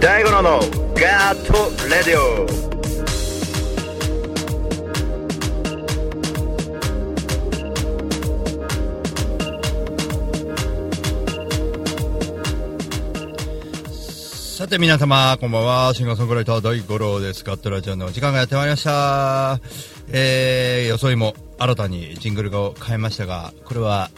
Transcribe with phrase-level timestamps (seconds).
[0.00, 0.60] 大五郎の
[0.94, 1.54] ガーット
[1.88, 2.69] レディオ。
[14.70, 15.94] て皆様、こんばんは。
[15.94, 17.42] シンガーソングライター大五郎です。
[17.42, 19.58] ガットラジオの時間がやってまいりました。
[20.12, 24.10] えー、装いも新たにジングルを変えましたが、これは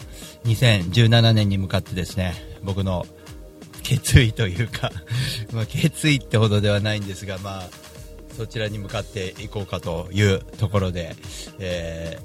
[0.44, 3.06] 2017年に向かってですね、僕の
[3.82, 4.92] 決意というか、
[5.54, 7.68] まあ決意ってほどではないんですが、まあ、
[8.36, 11.16] そちらに向かっていこうかというところで、
[11.58, 12.18] え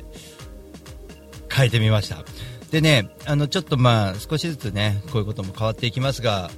[1.48, 2.26] ー、変えてみました。
[2.72, 6.52] でね、あの、ちょっとまあ、少しずつね、こういうことも変わっていきますが、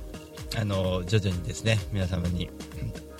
[0.58, 2.50] あの徐々にですね皆様に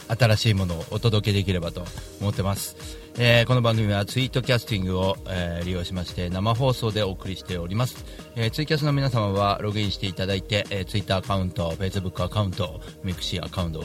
[0.08, 1.84] 新しいものをお届けできればと
[2.20, 2.76] 思ってます、
[3.20, 8.04] えーこの番組はツイートキャスティングを、えー利用しまして生放送でお送りしております、
[8.36, 13.84] えーツイキャスの皆様はログインしていただいて、えーツイッターアカウントフェイスブックアカウントミクシーアカウントを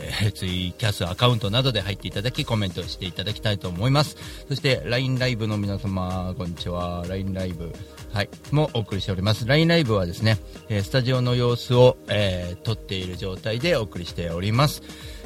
[0.00, 4.16] えーツイキャスアカウントなどで入っていただきコメントしていただきたいと思います。
[4.48, 7.04] そして LINE ライブの皆様こんにちは。
[7.08, 7.72] LINE ライブ
[8.18, 9.46] はい、もお送りしております。
[9.46, 10.38] LINE ライブはですね、
[10.68, 14.82] えスタジオの様子を、えー撮っている状態でお送りしております、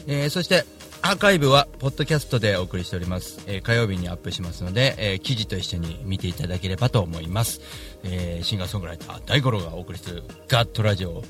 [0.07, 0.67] えーそして
[1.01, 7.62] アーカイブはポッドキャストでお送りしております、えー火曜日にアップしますので、えー記事と一緒に見ていただければと思います、
[8.03, 11.23] えーシンガーソングライター大五郎がお送りするガットラジオ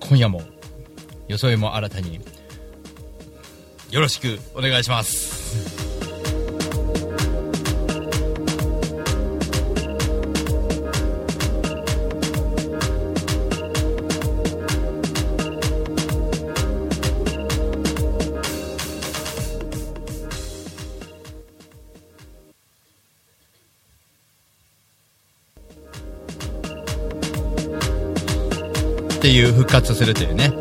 [0.00, 0.42] 今夜も。
[1.28, 2.20] 装いも新たに
[3.92, 5.93] よろしくお願いします。
[29.34, 30.52] いう復活するというね。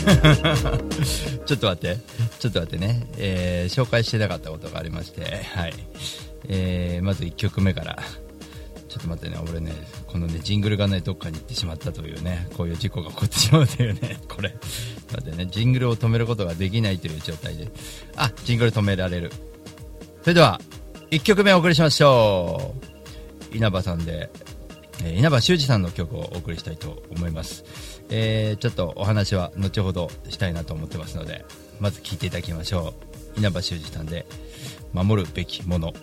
[1.46, 1.98] ちょっと待って。
[2.38, 5.22] ちょっと待ってね、えー紹介してなかったことがありまして。
[5.54, 5.74] はい、
[6.48, 7.98] えーまず1曲目から。
[8.88, 9.40] ちょっと待ってね。
[9.48, 9.72] 俺ね
[10.06, 12.48] このねジングルがねどっかに行ってしまったというね。
[12.56, 14.18] こういう事故が起こってしまうというね。
[14.28, 14.54] これ。
[15.12, 15.48] 待ってね。
[15.50, 17.68] ジングルを止めることができないという状態で。
[18.16, 19.32] あジングル止められる。
[20.22, 20.60] それでは
[21.10, 22.74] 1曲目お送りしましょ
[23.52, 23.56] う。
[23.56, 24.30] 稲葉さんで
[25.02, 27.64] えー稲葉修二さんの曲をお送りしたいと思います、
[28.10, 31.44] えーちょっとお話は後ほどしたいなと思ってますので
[31.80, 32.94] まず聴いていただきましょ
[33.36, 33.38] う。
[33.38, 34.26] 稲葉修二さんで
[34.92, 35.94] 「守るべきもの」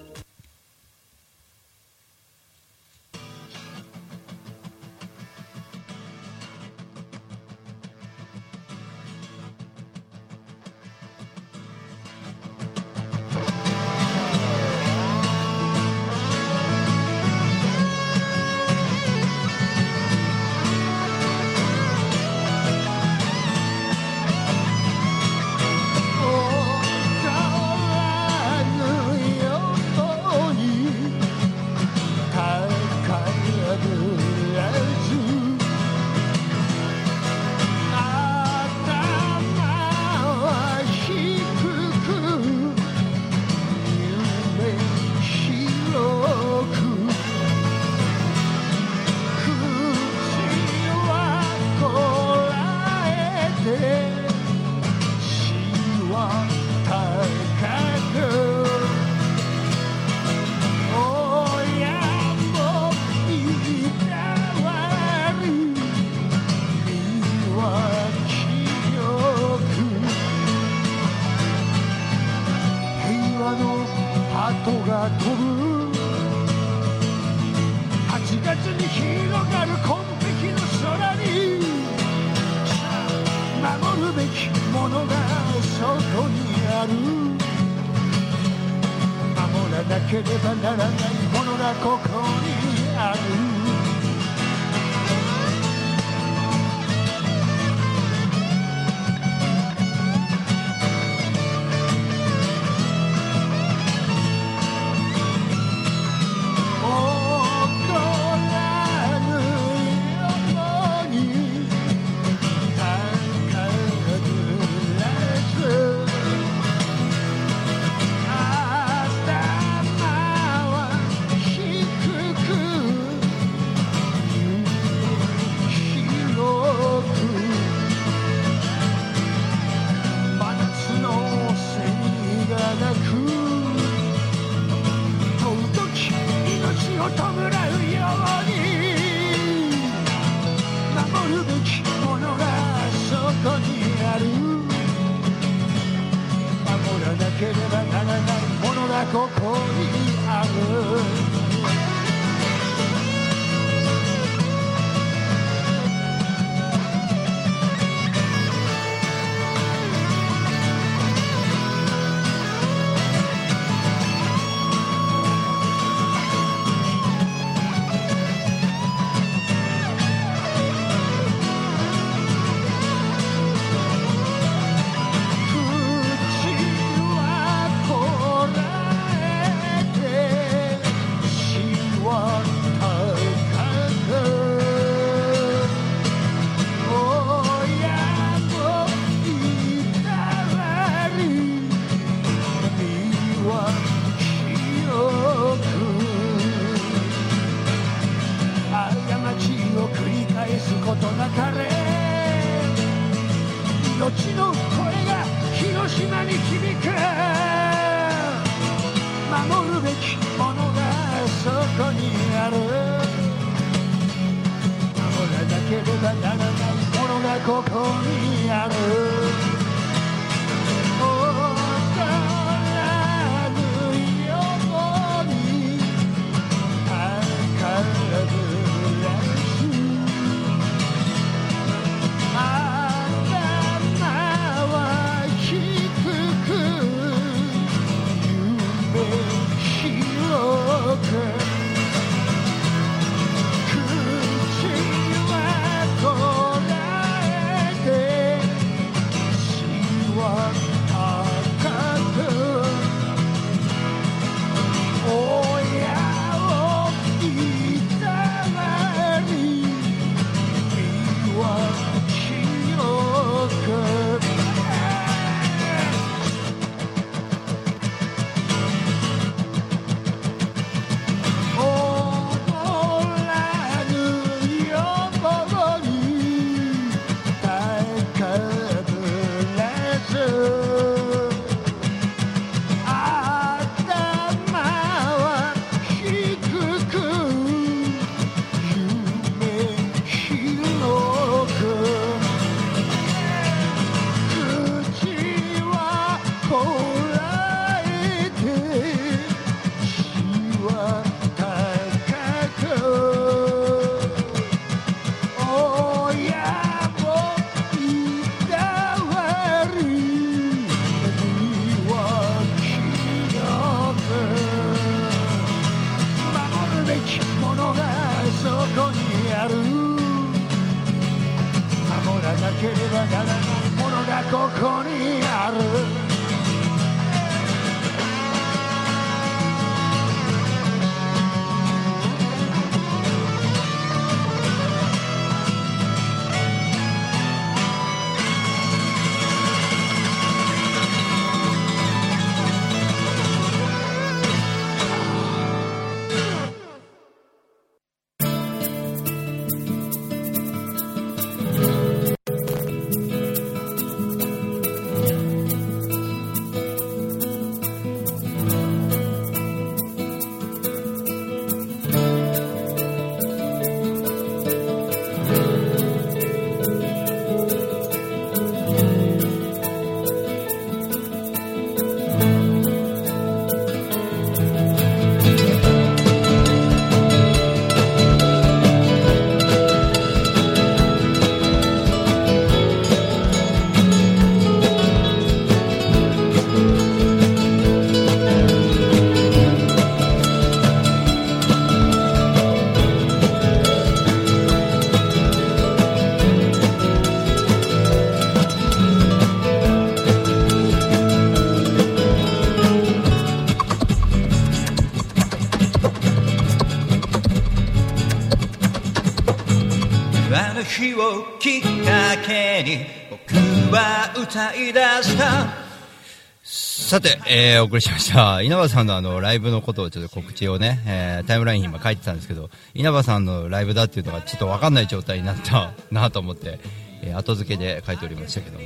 [416.88, 418.42] さて、えー、お送りしました。
[418.42, 426.62] 稲葉さんのあの、ライブのことをちょっと告知をね、えー、タイムラインに今書いてたんですけど、稲葉さんのライブだっていうのがちょっとわかんない状態になったなと思って、
[427.02, 428.64] えー後付けで書いておりましたけども。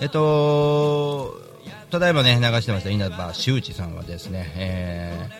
[0.00, 1.40] えっ、と
[1.92, 5.30] ただいまね、流してました稲葉修一さんはですね、え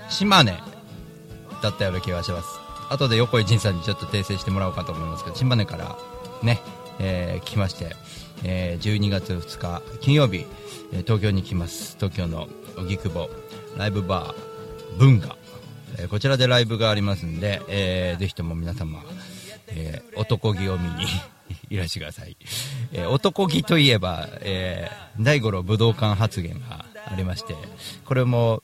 [0.00, 0.52] ー、島根
[1.62, 2.48] だったような気がします。
[2.90, 5.96] 後で横井仁さんにちょっと訂正してもらおうかと思いますけど、島根から
[6.42, 6.60] ね、
[6.98, 7.94] えー来まして、
[8.42, 10.44] えー12月2日金曜日、
[10.92, 11.96] え東京に来ます。
[11.98, 13.28] 東京の荻窪
[13.76, 15.36] ライブバー文化、
[15.98, 19.02] えこちらでライブがありますんで、えーぜひとも皆様、
[19.68, 21.04] えー男気を見に
[21.70, 22.36] いらしてください、
[22.92, 27.54] えー男気といえば、えー大五郎武道館発言がありまして
[28.04, 28.62] これも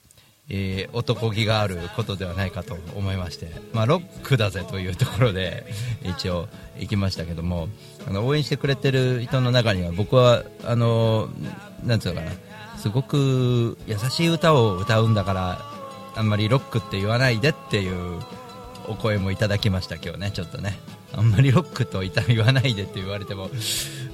[0.52, 5.64] えー男気があることではないかと思いまして、まあ、ロックだぜというところで
[6.04, 6.47] 一応
[6.78, 7.68] 行きましたけども
[8.06, 11.30] あの応援してくれてる人の中には僕はあの
[11.85, 12.32] なんつうのかな
[12.76, 15.64] すごく優しい歌を歌うんだから
[16.14, 18.21] あんまりロックって言わないでっていう
[18.87, 20.78] お声もいただきました今日ねちょっとね。
[21.14, 23.50] あんまりロックと言わないでって言われても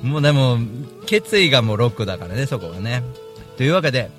[0.03, 0.59] もうでも
[1.07, 3.03] 決意がもうロックだからねそこはね。
[3.57, 4.11] というわけで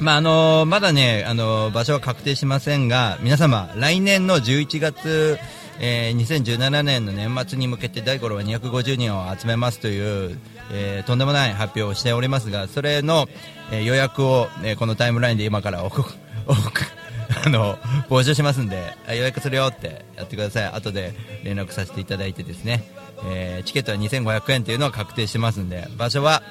[0.00, 5.38] まああのまだね、あの場所は確定しませんが皆様、来年の11月、
[5.80, 10.38] えー2017年の年末に向けて大五郎は250人を集めますという、
[10.72, 13.26] えーとんでもない発表をしておりますがそれの、
[13.72, 16.04] えー予約を、えーこのタイムラインで今からおこ
[16.46, 16.60] おこ
[17.44, 17.76] あの
[18.08, 20.64] 募集しますんで予約するよってやってください。
[20.66, 21.12] 後で
[21.42, 22.84] 連絡させていただいてですね、
[23.26, 26.42] えーチケットは2500円というのは確定してますんで場所は、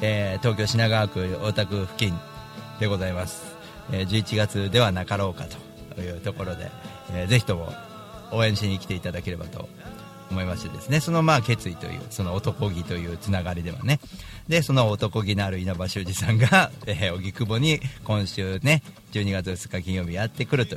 [0.00, 2.18] えー東京品川区大田区付近
[2.80, 3.42] でございます、
[3.92, 5.44] え11月ではなかろうか
[5.94, 6.70] というところで、
[7.12, 7.70] えーぜひとも
[8.32, 9.68] 応援しに来ていただければと
[10.30, 11.00] 思いましてですね。
[11.00, 14.00] そのまあ決意というその男気というつながりではね。
[14.48, 18.82] でその男気のある稲葉修二さんが、 え、荻窪に今週ね
[19.12, 20.76] 12月2日金曜日やってくると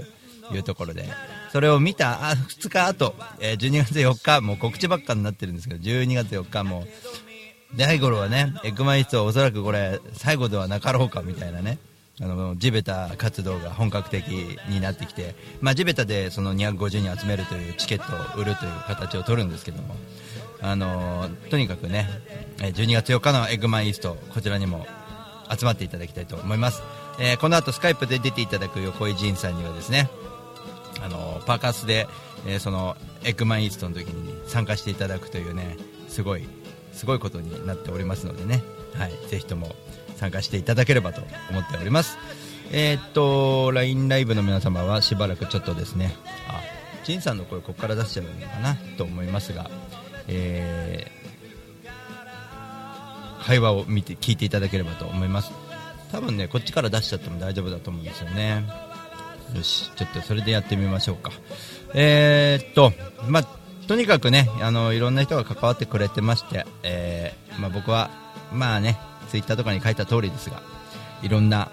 [0.54, 1.08] いうところで
[1.54, 6.86] それを見た2日後、えー12月4日もう告知ばっかになってるんですけど12月4日も
[7.76, 11.80] 大五郎はね、エッグマイストはおそらくこれ、最後ではなかろうかみたいなね、
[12.22, 14.28] あの地べた活動が本格的
[14.70, 19.96] になってきて、まあ、地べたでその250人集めるというチケットを売るという形を取るんですけども、
[20.62, 22.08] あのとにかくね、
[22.58, 24.86] 12月4日のエッグマンイースト、こちらにも
[25.50, 26.84] 集まっていただきたいと思います。
[27.20, 30.10] えーこの後スカイプで出ていただく横井仁さんにはですね、
[31.02, 32.08] あのパーカスで、
[32.46, 35.78] えーそのエッグマンイーストの時に参加していただくというね
[36.10, 36.48] すごい
[36.92, 38.62] すごいことになっておりますのでね、
[38.96, 39.76] はい、ぜひとも
[40.24, 42.18] 参加していただければと思っております。
[42.72, 46.16] えーっと LINE ライブの皆様はしばらくちょっとですね
[46.48, 46.62] あ
[47.04, 49.70] ジンさんの声ここから出しちゃうのかなと思いますが、
[50.30, 51.24] えー
[53.46, 55.52] 会話を見て聞いていただければと思います。
[56.14, 58.64] 多分ねこっちから出しちゃっても大丈夫だと思うんですよね。
[59.54, 61.32] よしちょっとそれでやってみましょうか。
[61.94, 62.94] えーっと
[63.28, 63.48] まあ
[63.90, 68.10] とにかくねあのいろんな人が関わってくれてまして、えーまあ、僕は
[68.54, 68.98] まあね
[69.34, 70.62] ツイッターとかに書いた通りですが
[71.24, 71.72] いろんな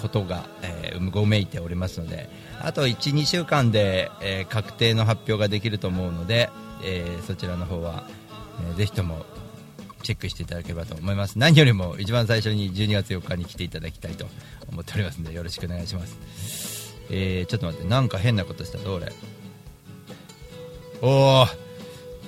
[0.00, 2.30] ことが、えーごめいておりますので
[2.62, 6.48] あと12週間で、えー確定の発表ができると思うので、
[6.82, 8.04] えーそちらの方は、
[8.70, 9.26] えーぜひとも
[10.02, 11.38] チェックしていただければと思います。
[11.38, 14.26] 何よりも一番最初に12月4日に来ていただきたいと
[14.70, 16.94] 思っておりますのでよろしくお願いします。
[17.10, 18.78] えー、ちょっと待ってなんか変なことした。
[18.78, 19.12] ぞ俺
[21.02, 21.46] おお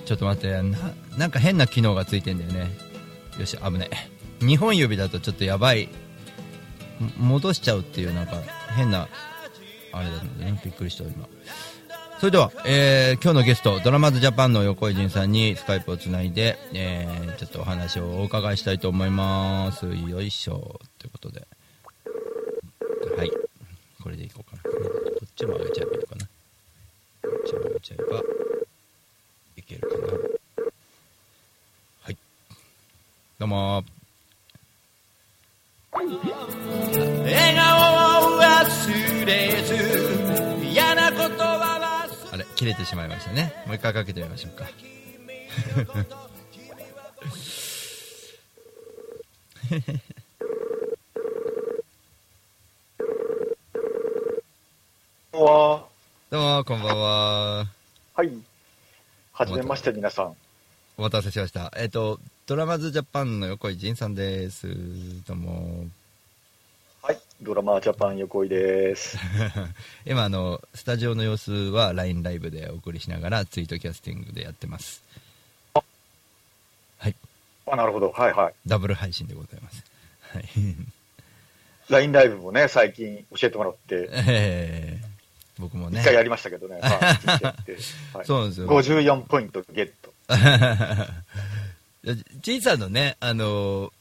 [0.04, 0.62] ちょっと待ってな
[1.16, 2.68] なんか変な機能がついてんだよね。
[3.38, 4.15] よし危ない。
[4.40, 5.88] 2本指だとちょっとやばい。
[7.18, 8.40] 戻しちゃうっていうなんか
[8.74, 9.06] 変な
[9.92, 10.58] あれだね。
[10.64, 11.28] びっくりした今。
[12.18, 19.84] それでは、えー今日のゲストドラマズジャパンの横井仁さんにスカイプをつないで、えーちょっとお話をお伺いしたいと思います。
[19.86, 20.80] よいしょ。
[20.98, 21.46] ということで。
[23.16, 23.30] はい。
[24.02, 24.62] これでいこうかな。
[24.62, 24.70] こ
[25.24, 26.26] っちも上げちゃえばいいかな。
[26.26, 26.30] こ
[27.44, 28.22] っちも上げちゃえば
[29.58, 30.06] いけるかな。
[32.02, 32.16] はい。
[33.38, 33.86] どうも笑顔を忘れず嫌なことは
[35.76, 35.85] 忘れ
[42.32, 43.54] あれ切れてしまいましたね。
[43.66, 44.66] もう一回かけてみましょうか。
[55.32, 55.86] は、
[56.30, 57.66] どうもこんばんは。
[58.14, 58.30] はい。
[59.32, 60.36] はじめまして、皆さん。
[60.98, 61.72] お待たせしました。
[61.76, 64.68] えっ、とドラマズジャパンの横井仁さんです
[65.26, 65.86] どうも
[67.02, 67.18] はい。
[67.42, 69.18] ドラマージャパン横井です。
[70.06, 75.02] 今あのスタジオの様子は LINE ライブでお送りしながらツイートキャスティングでやってます
[75.74, 75.82] は
[77.08, 77.16] い
[77.66, 78.12] あ、なるほど。
[78.12, 78.54] はいはい。
[78.64, 79.82] ダブル配信でございます
[80.30, 80.48] はい
[81.90, 85.06] LINE ライブもね、最近教えてもらって、えー
[85.58, 86.78] 僕もね一回やりましたけどね。
[86.84, 90.12] はいはいそうなんですよ54ポイントゲット。
[92.42, 93.92] ジンさんのねあの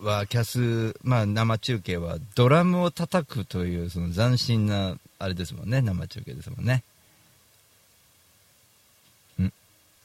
[0.00, 6.82] はキャス、まあ、生中継はドラムを叩くというその斬新なあれですもんね生中継ですもんね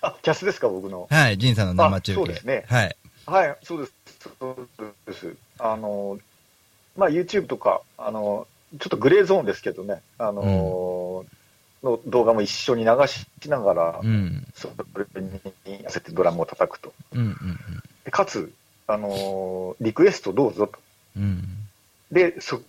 [0.02, 1.08] あ、キャスですか、僕の。
[1.10, 3.94] はいジンさんの生中継あそうですねはいはい、そうです。
[4.40, 4.68] そう
[5.06, 5.36] です。
[5.60, 6.18] あの、
[6.98, 8.48] まあ、YouTube とか、あの、
[8.80, 11.26] ちょっとグレーゾーンですけどね、あの、
[11.84, 14.46] の動画も一緒に流しながら、うん。
[14.54, 16.94] それに合わせてドラムを叩くと。
[17.14, 17.36] うんうん
[18.06, 18.52] でかつ、
[18.88, 20.80] あの、リクエストどうぞと。
[21.18, 21.24] うん。
[21.24, 21.44] うん。
[22.12, 22.64] で、即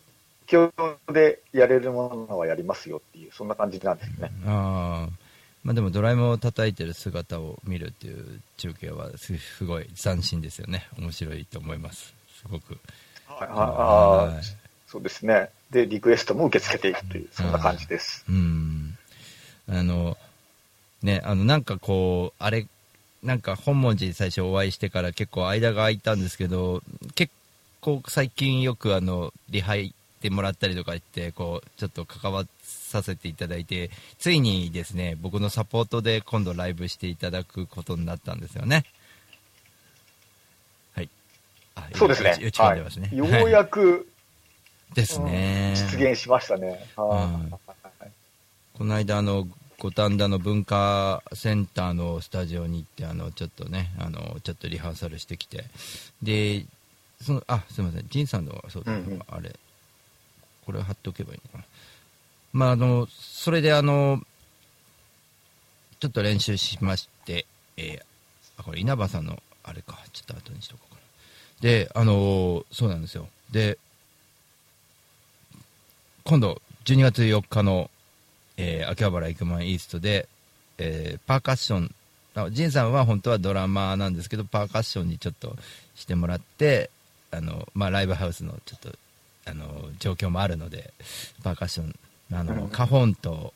[0.46, 0.72] 興
[1.12, 4.30] でやれるものはやりますよっていう、そんな感じなんですね。
[4.46, 5.30] ああ。
[5.62, 10.88] まあでもドラムを叩いてる姿を見るっていう中継はすすごい斬新ですよね。
[10.98, 12.14] 面白いと思います。
[12.40, 12.78] すごく。
[13.26, 14.40] はいあはいあ
[14.86, 15.50] そうですね。
[15.70, 18.24] で、リクエストも受け付けていくという、そんな感じです。
[18.28, 18.98] うん。
[19.70, 20.16] あの、
[21.02, 22.66] ね、あの、なんかこう、あれ、
[23.22, 26.82] なんか本文字最初お会いしてから結構間が空いたんですけど、
[27.14, 27.32] 結
[27.80, 38.84] 構最近よくあの、リハ行ってもらったりとか言って、こう、ちょっと関わさせていただいて、ついにですね、僕のサポートで今度ライブしていただくことになったんですよね。
[40.94, 41.08] はい。
[41.76, 43.08] あそうですね打ち込んでますね。
[43.12, 44.08] はい、ようやく、
[44.94, 45.74] ですね。
[45.76, 46.84] 実現しましたね。
[46.96, 47.54] はい
[48.80, 49.46] この間あの
[49.80, 55.64] 五反田の文化センターのスタジオに行ってあのちょっとねあのちょっとリハーサルしてきて。
[56.22, 56.66] で
[57.22, 58.06] そのあすみません。
[58.08, 59.22] 仁さんのそうだ、うんうん。
[59.28, 59.56] あれ
[60.66, 61.64] これ貼っておけばいいのかな。
[62.52, 64.20] まああのそれであの
[65.98, 67.46] ちょっと練習しまして、
[67.76, 68.02] えー
[68.58, 69.98] あこれ稲葉さんのあれか。
[70.12, 71.00] ちょっと後にしとこうかな。
[71.62, 73.28] であのそうなんですよ。
[73.50, 73.78] で
[76.24, 77.90] 今度12月4日の、
[78.60, 80.28] えー秋葉原エクマンイーストで、
[80.78, 81.94] えーパーカッション
[82.34, 85.56] あジンさんは本当はドラマーなんですけどパーカッションにちょっと
[85.94, 86.90] してもらって
[87.32, 88.92] あの、まあ、ライブハウスのちょっと
[89.46, 90.92] あの状況もあるので
[91.42, 91.94] パーカッション
[92.32, 93.52] あの、うんカホンと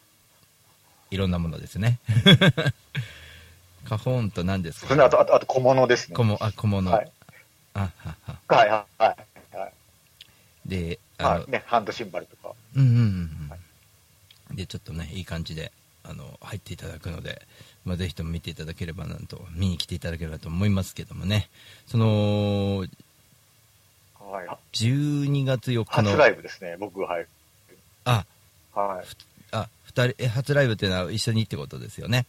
[1.11, 1.99] いろんなものですね
[3.85, 4.89] カホンと何ですか？
[4.89, 6.17] それあと、あと、あと小物ですね。
[6.17, 7.13] 小物あ小物、はい。
[7.75, 9.17] あはははい、はい、は
[9.55, 9.57] い。
[9.59, 9.73] はい
[10.67, 11.51] であの、はい。
[11.51, 12.55] ね、ハンドシンバルとか。
[12.75, 13.51] うんうんうん、
[14.53, 15.73] でちょっとねいい感じで
[16.05, 17.43] あの入っていただくので、
[17.85, 21.49] まあ、ぜひとも見ていただければなと見に来ていただければと思いますけどもね
[21.87, 22.85] その
[24.35, 24.49] はい。
[24.73, 27.29] 12月4日の初ライブですね、僕が入る。
[28.05, 28.25] あ
[28.75, 29.07] はい。
[29.53, 32.27] あ二人え初ライブっていうのは一緒にってことですよね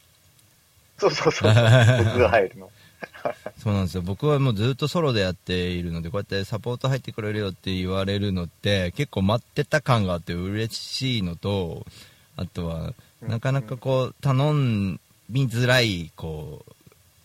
[0.97, 1.49] そうそうそう。
[1.49, 2.69] 僕が入るの。
[3.61, 4.01] そうなんですよ。
[4.01, 11.85] 僕はもうずっとソロでやっているのでこうやってサポート入ってくれるよって言われるのって結構待ってた感があって嬉しいのと
[12.37, 16.65] あとはうんなかなかこう頼みづらいこ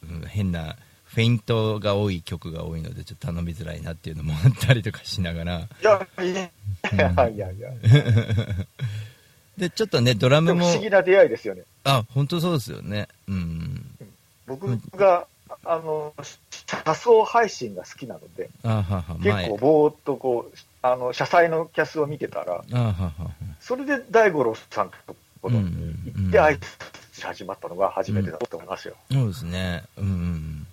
[0.02, 5.58] う、うん変なフェイントが多い曲が多いのでちょっと頼みづらいなっていうのもあったりとかしながら。
[5.58, 6.34] いや、い
[6.96, 7.70] や、いや、いや。
[9.58, 11.62] でちょっとねドラムも不思議な出会いですよね。
[11.84, 13.08] あ本当そうですよね。
[13.28, 13.84] うん。
[14.46, 15.26] 僕が、
[15.64, 16.14] あの、
[16.66, 23.12] 車窓配信が好きなので、あはは結構ぼーっとこう、あの、車載のキャスを見てたら、あはは
[23.60, 26.44] それで大五郎さんところに行ってうん。
[26.44, 28.94] 挨拶し始まったのが初めてだと思いますよ。
[29.12, 29.84] そうですね。
[29.98, 30.66] うん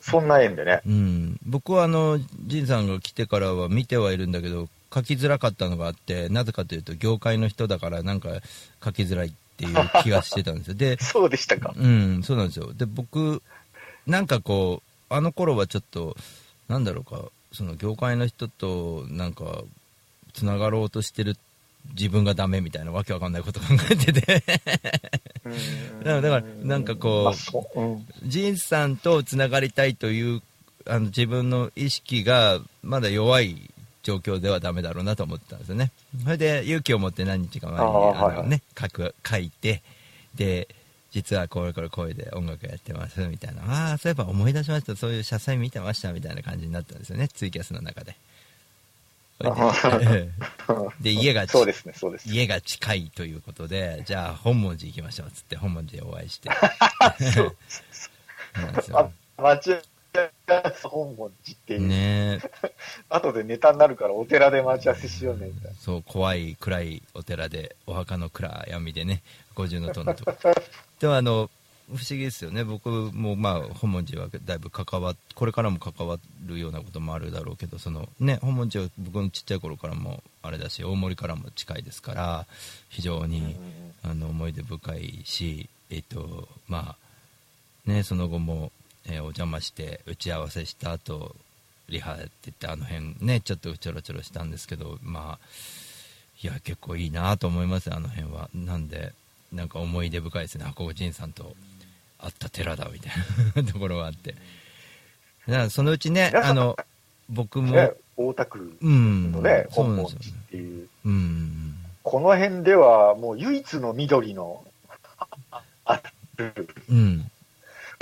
[0.00, 0.82] そんな縁でね。
[0.86, 8.28] うん、僕はあの仁さんが来てからは見てはいるんだけど書きづらかったのがあってなぜかというと業界の人だからなんか
[8.84, 10.74] 書きづらいっていう気がしてたんですよ。
[10.74, 11.72] で そうでしたか。
[11.74, 12.74] うんそうなんですよ。
[12.74, 13.42] で僕
[14.06, 16.16] なんかこうあの頃はちょっと
[16.68, 19.62] なんだろうかその業界の人となんか
[20.32, 21.36] つながろうとしてる
[21.92, 24.42] 自分がダメみたいなわけわかんないこと考えてて。
[26.02, 27.34] だからなんかこ
[27.76, 30.42] うジンさんとつながりたいという
[30.86, 33.70] あの自分の意識がまだ弱い
[34.02, 35.90] 状況ではダメだろうなと思ってたんですよね。
[36.22, 38.38] それで勇気を持って何日か前にあーはいはい。
[38.38, 39.82] あのね書く書いて
[40.34, 40.68] で
[41.14, 43.62] 実はこれこれ声で音楽やってますみたいな。
[43.62, 44.96] ああそういえば思い出しました。
[44.96, 47.28] そういう車載見てましたみたいな感じになったんですよね。
[47.28, 48.16] ツイキャスの中で。
[49.38, 50.32] で。
[51.00, 52.28] で家がそうですね、そうです。
[52.28, 56.50] 家が近いということでじゃあ本門寺行きましょうっつって本門寺でお会いして。
[57.32, 57.56] そう
[58.60, 59.12] なんですよ
[60.84, 61.74] 本門寺って。
[61.74, 61.88] いう。
[61.88, 62.40] ね。
[63.08, 69.22] 後でネタになるからお寺で待ち合わせしようね、みたいそう怖い暗いお寺でお墓の暗闇でね
[69.54, 70.34] 五重塔のとこ。
[71.00, 71.50] でもあの
[71.88, 72.64] 不思議ですよね。
[72.64, 82.46] 僕もまあ本門寺はだいぶ関わっこれからも関わるようなこともあるだろうけどそのね本門寺は僕のちっちゃい頃からもあれだし大森からも近いですから
[82.88, 83.56] 非常に、
[84.02, 86.96] あの思い出深いしえっ、とま
[87.86, 88.72] あねその後も、
[89.06, 91.34] えーお邪魔して打ち合わせした後
[91.88, 95.46] リハって言ってあの辺ねちょっとちょろちょろしたんですけどまあ
[96.42, 99.12] いや結構いいなと思いますあの辺はなんで
[99.52, 101.54] なんか思い出深いですね箱口仁さんと
[102.18, 103.12] 会った寺だみたい
[103.64, 104.34] な ところがあって
[105.46, 106.76] だからそのうちね、あの、
[107.28, 109.32] 僕も、ね、大田区うん。
[109.32, 111.74] のね、そう本門寺なんですよっていう、うん。
[112.02, 114.64] この辺ではもう唯一の緑の
[115.84, 116.00] あ
[116.36, 117.30] るうん。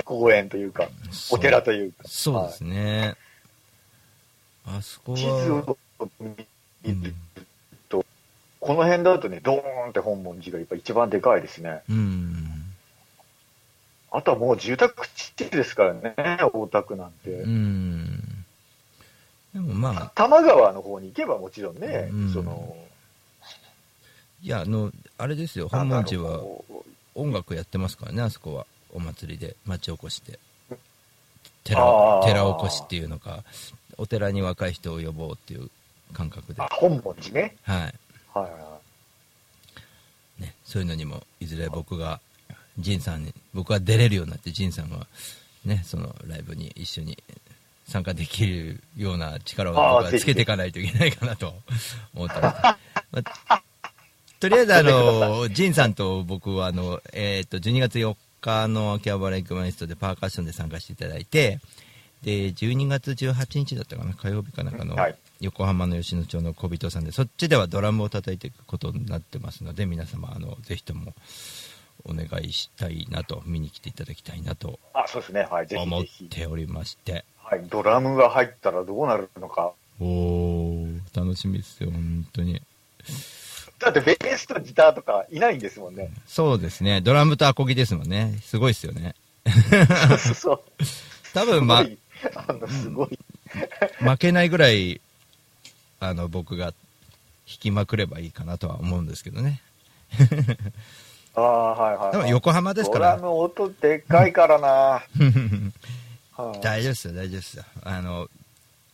[0.04, 0.88] 公園というか、
[1.30, 3.14] お寺というか、そうですね。
[4.64, 5.18] あそこは。
[5.18, 5.78] 地図を
[6.20, 6.46] 見
[6.84, 7.14] うんる
[7.88, 8.04] と、
[8.60, 11.82] この辺だとね、ドーンって本門寺がやっぱ一番でかいですね。
[11.88, 12.52] うん。
[14.10, 16.14] あとはもう住宅地ですからね、
[16.52, 17.30] 大田区なんて。
[17.30, 18.44] うん。
[19.54, 22.76] でもまあ、多摩川の方に行けばもちろんね、うんその、
[24.42, 26.40] いや、あの、あれですよ、本門寺は
[27.14, 28.66] 音楽やってますからね、あそこは。
[28.92, 30.38] お祭りで、町おこしで。
[31.64, 33.44] 寺寺おこしっていうのか、
[33.98, 35.70] お寺に若い人を呼ぼうっていう
[36.12, 36.62] 感覚で。
[36.72, 37.56] 本門寺ね。
[37.88, 37.94] い。
[38.38, 38.78] はいは
[40.38, 42.20] ね、そういうのにも、いずれ僕が、
[42.78, 45.06] 仁さんに、僕が出れるようになって、仁さんが、
[45.64, 47.22] ね、そのライブに一緒に
[47.86, 51.54] 参加できるような力を僕はつけていかないといけないかなと
[52.14, 52.62] 思ってます。
[53.12, 53.62] まあ
[54.40, 61.60] とりあえず、あの、仁さんと僕は、あの、えっ、と、12月4日の秋葉原エクマニストでパーカッションで参加していただいて、
[62.22, 71.14] で、12月18日だったかな、火曜日かなんかの、はい横浜の吉野町の小人さんで、そっちではドラムを叩いていくことになってますので、皆様、あの、ぜひとも
[72.04, 74.78] お願いしたいなと、見に来ていただきたいなとい。
[74.94, 75.48] あ、そうですね。
[75.50, 75.66] はい。
[75.66, 76.24] ぜひ思っぜひ。
[76.26, 77.24] ておりまして。
[77.38, 77.62] はい。
[77.68, 79.72] ドラムが入ったらどうなるのか。
[80.00, 82.62] おー、楽しみですよ、本当に。
[83.82, 86.10] だってベースとギターとかいないんですもんね。
[86.26, 88.38] そうですね、ドラムとアコギですもんね。
[88.42, 89.14] すごいですよね。
[90.08, 90.60] そうそうそう。
[91.34, 91.84] 多分、ま、
[92.46, 93.18] あの、すごい。
[93.98, 95.00] 負けないぐらい、
[96.00, 96.74] あの、僕が弾
[97.46, 99.60] きまくればいいかなとは思うんですけどね。
[101.34, 102.12] ああ、はいはい、はい。
[102.12, 103.18] でも横浜ですかドラら。
[103.18, 104.68] ム音でかいからな。
[106.34, 107.64] はい大丈夫ですよ、大丈夫ですよ。
[107.82, 108.28] あの、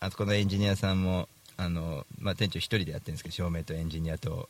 [0.00, 4.48] あそこのエンジニアさんも、あの、まあ、店長一人でやってるんですけど、照明とエンジニアと、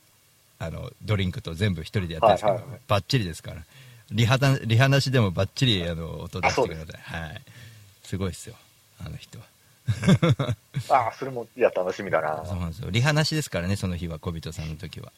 [0.58, 3.62] あの、ドリンクと全部一人でやってるんですけど、はいはいはいバッチリですから。
[4.10, 7.22] リハだリハなしでもバッチリ、あの、音出してください。
[7.22, 7.42] はい。
[8.02, 8.54] すごいですよ、
[9.04, 9.44] あの人は。
[10.88, 12.44] ああ、それも、いや、楽しみだな。
[12.46, 12.90] そうなんですよ。
[12.90, 15.12] リハなしですからね、その日は、小人さんの時は。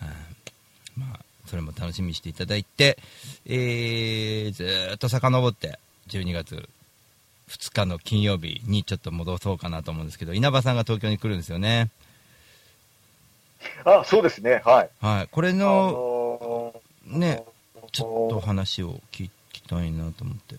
[0.00, 0.10] はい
[0.98, 2.98] まあ、それも楽しみにしていただいて、
[3.44, 6.68] えー、ずーっと遡って、12月
[7.48, 11.90] 2日の金曜日にちょっと戻そうかなと思うんですけど、稲葉さんが東京に来るんですよね。
[13.84, 14.62] あそうですね。
[14.64, 14.90] はい。
[15.00, 15.28] はい。
[15.30, 16.72] これあの、
[17.06, 17.44] のーね、
[17.92, 20.56] ちょっと話を聞きたいなと思って。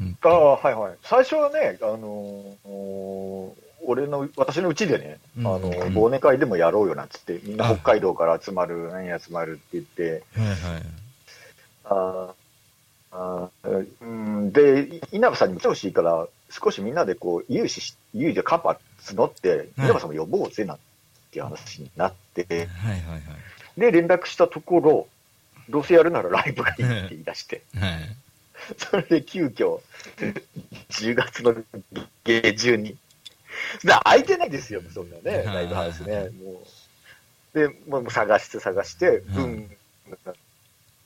[0.00, 0.94] うんああ、はいはい。
[1.02, 10.82] 最初はね、あのー俺の、私のうちでね、うんあの、うん忘年会でもやろうよなんつって、みんなあ北海道から集まる、何集まるって言って、はいはい。
[11.84, 12.43] あー
[13.16, 20.78] あーうん、で、稲葉さんにも来てほしいから、少しみんなでこう、有志し、有志でカンパ募って、稲葉さんも呼ぼうぜなん
[21.30, 22.64] ていう話になって、はいは
[22.96, 23.80] いはい。
[23.80, 25.06] で、連絡したところ、
[25.68, 28.16] どうせやるならライブがいいって言い出して、はい。
[28.76, 29.78] それで急遽、
[30.90, 31.54] 10月の
[32.24, 32.96] 下旬に。
[33.84, 36.30] だ空いてないですよ、そんなね、はいライブハウスね。
[36.42, 36.62] も
[37.54, 39.70] うで、もう探して探して、分、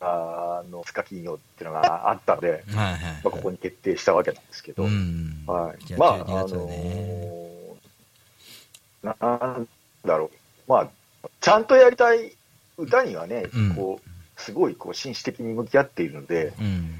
[0.00, 3.00] あの、2日金曜っていうのがあったんで、 はいはい。
[3.02, 5.44] まあ、ここに決定したわけなんですけど、うん。
[5.46, 5.92] はい。
[5.98, 7.48] まあ、12あのー
[9.02, 9.68] なん
[10.04, 10.70] だろう。
[10.70, 10.90] まあ、
[11.40, 12.32] ちゃんとやりたい
[12.76, 16.94] 歌にはね、うんこう、すごいこう紳士的に向き合っているので、うん。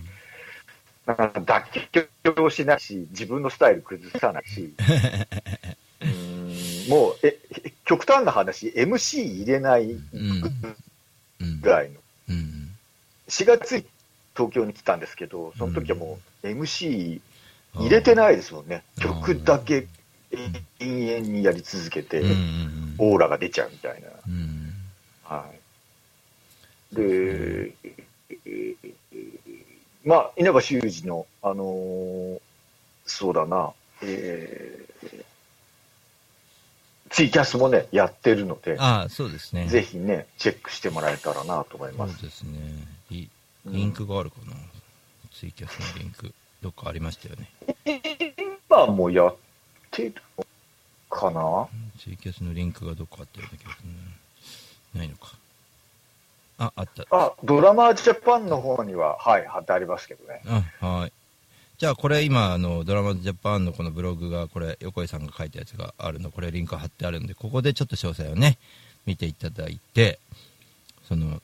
[1.07, 4.75] なんか妥協しないし、自分のスタイル崩さないし、
[6.03, 7.39] うーんもう、え、
[7.85, 10.01] 極端な話、MC 入れないぐ。
[11.63, 11.98] らいの。
[13.29, 13.33] うん。
[13.33, 13.85] 4月に
[14.35, 17.21] 東京に来たんですけど、その時はもう MC
[17.75, 18.83] 入れてないですもんね。
[19.01, 19.87] 曲だけ
[20.33, 22.23] 延々にやり続けて
[22.99, 24.09] オーラが出ちゃうみたいな。
[24.27, 24.75] うん。
[25.25, 25.47] は
[26.93, 26.95] い。
[26.95, 27.73] で、
[30.05, 32.41] まあ、稲葉修二の、あのー
[33.11, 35.25] そうだな、えー
[37.11, 39.67] ツイキャスもね、やってるので、ああ、そうですね。
[39.67, 42.19] ぜひね、チェックしてもらえたらなと思いそます。
[42.19, 42.59] うですね。
[43.71, 44.55] リンクがあるかな。
[45.33, 46.33] ツイキャスのリンク。
[46.63, 47.51] どっかありましたよね。
[48.69, 49.37] 今もやっ
[49.91, 50.47] てるの
[51.09, 51.69] かな？
[52.03, 53.89] ツイキャスのリンクがどっかあったような気がする
[54.95, 55.01] な。
[55.01, 55.33] ないのか。
[56.59, 57.05] あ、あった。
[57.11, 60.43] あ、ドラマージャパンの方には、はい、貼ってありますけどね。
[60.81, 61.13] あ、はい。
[61.79, 68.59] じゃあこれ今、あの、ドラマジャパンのこのブログが、これ、横井さんが書いたやつがあるの、これリンク貼ってあるんで、ここでちょっと詳細をね、
[69.07, 70.19] 見ていただいて、
[71.07, 71.41] その、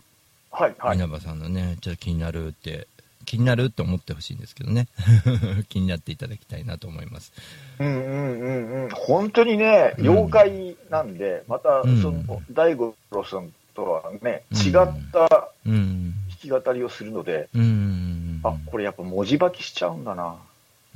[0.54, 0.96] はい、はい。
[0.96, 2.86] 稲葉さんのね、ちょっと気になるって、
[3.24, 4.86] 気になると思ってほしいんですけどね。
[5.68, 7.32] 気になっていただきたいなと思います。
[7.80, 8.90] うんうんうんうん。
[8.90, 14.72] 本当にね、うん妖怪なんで、また、うんその、大五郎さんとはね、うん違っ
[15.12, 16.14] たうん。
[16.28, 18.40] 弾き語りをするので、うん。
[18.44, 20.36] あ、これやっぱ文字化きしちゃうんだな。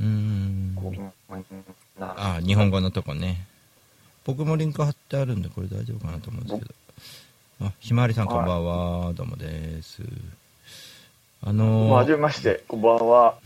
[0.00, 0.76] うん。
[2.00, 3.44] あ、日本語のとこね。
[4.24, 6.74] 僕もリンク貼ってあるんで、これ大丈夫かなと思うんですけど。
[7.60, 9.12] あ、ひまわりさんこんばんは。
[9.14, 10.02] どうもです。
[11.42, 13.36] あのはーじめまして、こんばんは。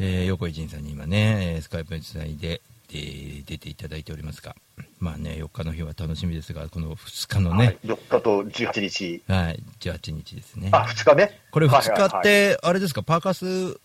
[0.00, 4.54] えー、横井仁さんに今ね、えースカイプにつないで、えー出ていただいておりますが、
[5.00, 9.22] まあね、4日の日は楽しみですが、この2日のはいね、、4日と18日。
[9.26, 10.68] はい、18日ですね。
[10.72, 11.40] あ、2日ね。
[11.50, 13.80] これ2日っはいはいはいて、あれですか、パーカス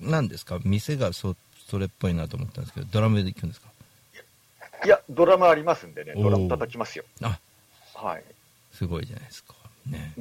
[0.00, 0.58] なんですか？
[0.64, 1.36] 店がそ
[1.68, 3.68] それっぽいなと思ったんですけど、ドラムで行くんですか？
[4.84, 7.04] いや、ドラムありますんでね、ドラム叩きますよ。
[7.22, 7.38] あ、
[7.94, 8.24] はい。
[8.72, 9.54] すごいじゃないですか。
[9.86, 10.12] ね。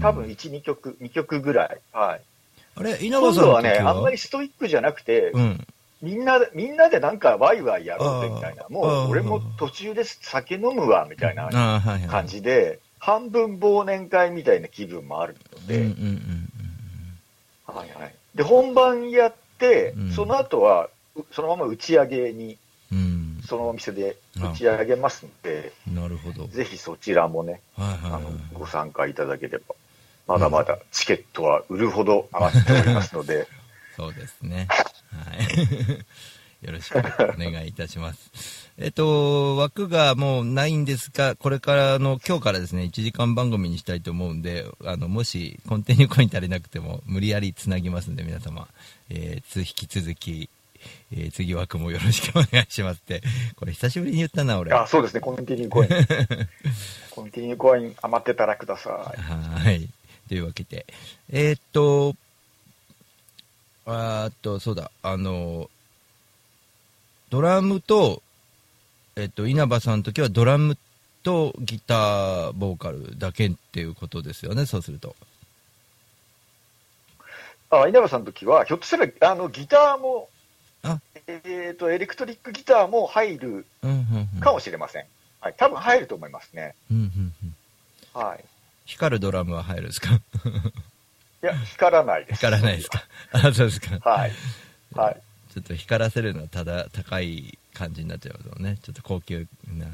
[0.00, 1.78] 多分1、2曲、2曲ぐらい。
[1.92, 2.20] はい。
[2.76, 5.66] あれ、稲葉さんはね、あんまりストイックじゃなくて、うん。
[6.02, 8.66] みんなで、みんなでなんかワイワイやろうぜみたいな。
[8.68, 12.08] もう俺も途中で酒飲むわ、みたいなあはいはい。
[12.08, 15.78] 感じで、半分忘年会みたいな気分もあるので、
[17.66, 18.14] はいはい。
[18.34, 22.58] で、本番やってうん、その後は、うそのまま打ち上げに、うん。
[23.46, 25.94] そのお店で打ち上げますんで、うん。
[25.94, 26.46] なるほど。
[26.48, 28.34] ぜひそちらもね、はいはいあのはい。
[28.52, 29.74] ご参加いただければ、
[30.26, 33.46] まだまだチケットは売るほど余っておりますので、
[33.96, 34.66] そうですね。
[34.70, 36.04] はい。
[36.64, 38.72] よろしくお願いいたします。
[38.78, 48.66] えっと、枠がもうないんですが、これからの、今日からですね、1時間番組にしたいと思うんで、あの、もし、コンティニューコイン足りなくても、無理やりつなぎますんで、皆様、
[49.10, 50.48] えーつ引き続き、
[51.12, 53.22] えー次枠もよろしくお願いしますって、
[53.56, 54.72] これ久しぶりに言ったな、俺。
[54.72, 55.88] あ、そうですね、コンティニューコイン。
[57.10, 59.20] コンティニューコイン余ってたらください。
[59.20, 59.88] はい。
[60.28, 60.86] というわけで、
[61.30, 62.14] えーっと、
[63.86, 65.70] あーっと、そうだ、あの、
[67.30, 68.22] ドラムと、
[69.16, 70.76] えっと、稲葉さんの時はドラム
[71.22, 75.14] とギター、ボーカルだけっていうことですよね、そうすると。
[77.70, 80.33] あ、稲葉さんの時は、ひょっとしたら、あの、ギターも、あ
[81.26, 83.66] えっ、と、エレクトリックギターも入る。
[84.40, 85.04] かもしれません。
[85.40, 86.74] はい、多分入ると思いますね。
[88.12, 88.44] はい。
[88.86, 90.14] 光るドラムは入るんですか？
[90.14, 90.20] い
[91.46, 92.36] や、光らないです。
[92.36, 93.02] 光らないですか？
[93.32, 93.98] あ、そうですか。
[94.10, 94.32] はい。
[94.94, 95.20] はい。
[95.52, 98.78] ちょっと光らせるのはただ高い感じになっちゃいますもんね。
[98.82, 99.86] ちょっと高級な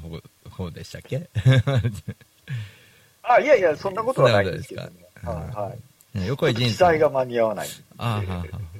[0.00, 0.20] 方
[0.50, 1.28] 方でしたっけ？
[3.22, 4.90] あ、いやいや、そんなことはないんですけどね。
[5.22, 5.72] はい、は
[6.14, 6.18] い。
[6.18, 6.98] ね横井記仁さん載。
[6.98, 7.68] が間に合わない。
[7.98, 8.73] あーはーはー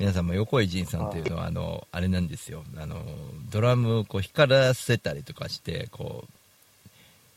[0.00, 2.64] 皆さんも横井仁さんっていうのは、あの、あれなんですよ。
[2.78, 3.04] あの、
[3.52, 6.24] ドラムをこう光らせたりとかして、こ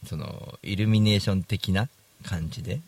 [0.06, 1.89] う、その、イルミネーション的な
[2.26, 2.80] 感じで、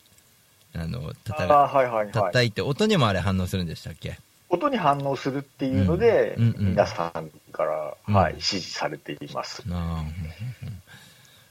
[0.74, 2.10] あの、たたあはいはいはい。
[2.10, 4.18] 叩いて、音にもあれ反応するんでしたっけ？
[4.48, 9.62] 音に反応するっていうので、うんうんうん皆さんから、うんはい、支持されています。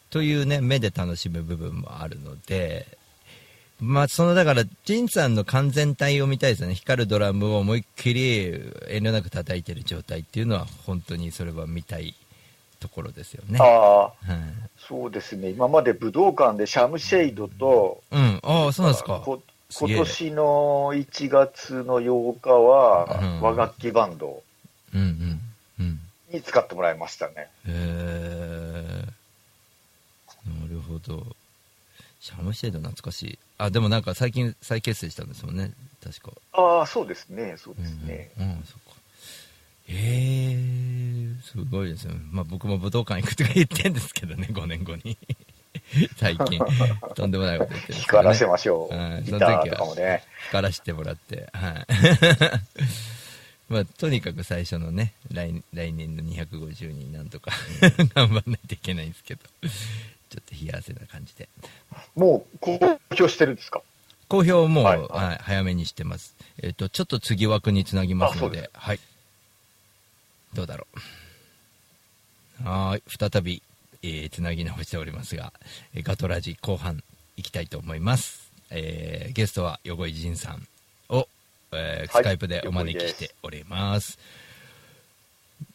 [0.10, 2.88] というね、目で楽しむ部分もあるので、
[3.82, 6.76] まあ、その、だから、ジンさんの完全体を見たいですよね。
[6.76, 8.46] 光るドラムを思いっきり
[8.88, 12.16] 遠慮なく叩いてる状態っていうのは、本当にそれは見たい
[12.80, 13.60] ところですよね。
[13.60, 14.14] ああ、はい。
[14.78, 15.50] そうですね。
[15.50, 18.40] 今まで武道館でシャムシェイドと、うん。
[18.44, 19.22] ああ、そうなんですか。
[19.26, 19.42] こ
[19.74, 24.42] 今年の1月の8日は、うん和楽器バンド
[24.94, 25.42] うんうん。
[25.80, 26.00] うん。
[26.32, 27.34] に使ってもらいましたね。
[27.38, 29.06] へえ。
[30.48, 31.26] なるほど。
[32.26, 33.40] シャムシェード懐かしい。
[33.60, 35.74] あ、でもなんか最近再結成したんですもんね。
[36.04, 36.32] 確か。
[36.54, 38.32] ああ、そうですね、そうですね。
[38.40, 38.96] うん、うん、そっか。
[39.90, 40.58] へえ、
[41.44, 42.16] すごいですね。
[42.32, 45.16] まあ僕も武道館行くとか言ってんですけどね、5年後に。
[46.18, 46.60] 最近。
[47.14, 48.24] とんでもないこと言ってるんですけど、ね。
[48.24, 48.96] 光らせましょう。
[48.96, 50.20] はいギタその時は。
[50.48, 51.86] 光らせてもらって、はい。
[53.70, 57.52] まあ、とにかく最初のね、来来年の250人なんとか
[58.16, 59.42] 頑張んないといけないんですけど、
[60.36, 61.48] ちょっと冷や汗な感じで。
[62.16, 62.78] もう公
[63.12, 63.82] 表してるんですか？
[64.28, 66.36] 好評も、ははいはい早めにしてます。
[66.62, 69.00] えっ、と、ちょっと次枠につなぎますので、ですはい。
[70.54, 70.88] どうだろ
[72.64, 72.68] う。
[72.68, 73.62] はーい、再び、
[74.04, 75.54] えーつなぎ直しておりますが、
[75.94, 77.04] えーガトラジ後半
[77.38, 78.52] 行きたいと思います。
[78.72, 80.68] えーゲストは横井仁さん
[81.10, 81.28] を、
[81.72, 84.18] えーはいスカイプでお招きしております。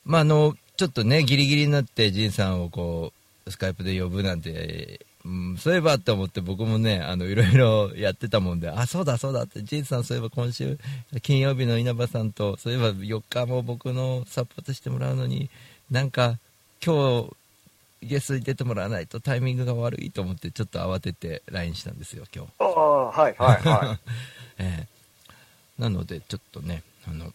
[0.05, 3.19] まあ、あの、ちょっとね、ギリギリになって仁さんをこう、
[3.50, 10.78] スカイプで呼ぶなんて、うん、そういえばと思って僕もね、あの、いろいろやってたもんで、あ、そうだそうだって、仁さんそういえば今週、
[11.22, 15.50] 金曜日の稲葉さんと、そういえば4日も僕のサポートしてもらうのに、
[15.90, 16.38] なんか、
[16.84, 17.36] 今日、
[18.02, 22.52] ゲストに出てもらわないとタイミングが悪いと思ってちょっと慌てて LINE したんですよ今日。
[22.58, 23.98] ああ、はいはいは
[24.58, 25.82] ええ。
[25.82, 27.32] なのでちょっとねあの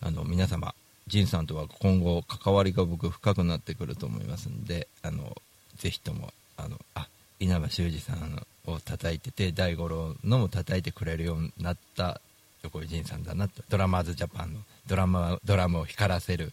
[0.00, 0.74] あの皆様
[1.08, 5.36] 仁さんとは今後関わりが僕深くなってくると思いますんであの
[5.76, 7.08] ぜひともあのあ
[7.40, 12.20] 稲葉修二さんを叩いてて大五郎のも叩いてくれるようになった
[12.62, 16.52] 横井仁さんだなとドラマーズジャパンのドラマドラムを光らせる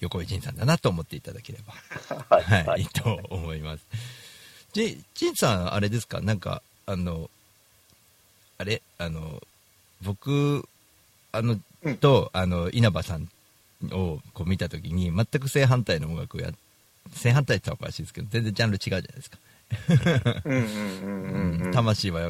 [0.00, 1.58] 横井仁さんだなと思っていただけれ
[2.30, 2.42] ば い。
[2.42, 3.84] はい、はいい、と思います。
[4.72, 6.22] じ、じんさん、あれですか？
[6.22, 7.28] なんか、あの、
[8.56, 8.80] あれ？
[8.96, 9.42] あの、
[10.00, 10.66] 僕、
[11.32, 13.28] あの、うんと、あの、稲葉さん
[13.92, 16.50] をこう見たときに、全く正反対の音楽をや、
[17.12, 19.38] 正反対って言ったらおかしいですけど、全然ジャンル違うじゃないですか。
[21.72, 22.20] 魂は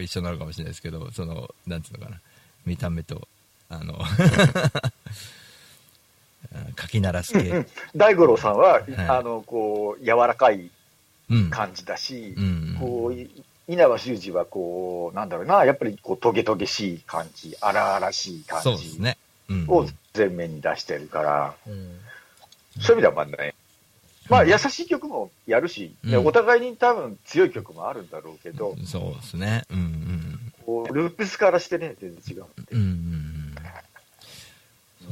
[0.00, 2.20] 一緒なのかもしれないですけど、その、なんつうのかな、
[2.66, 3.28] 見た目と、
[3.68, 3.98] あの、
[6.76, 7.38] かき鳴らす系。
[7.38, 10.70] うんうん大五郎さんは、いあの、こう、柔らかい
[11.30, 11.50] うん。
[11.50, 13.30] 感じだし、うんこう、い
[13.68, 19.16] 稲葉修二はこう、なんだろうな、やっぱりこう、トゲトゲしい感じ、荒々しい感じそうですね。
[19.52, 19.66] うん。
[19.68, 21.98] を前面に出してるから、うん
[22.80, 23.54] そういう意味ではまあね、
[24.30, 29.64] まあ優しい曲もやるし、でうんお互いに多分強い曲もあるんだろうけど、そうですね。
[29.70, 30.52] うんうん。
[30.64, 32.84] こうループスからしてね、全然違うってうんう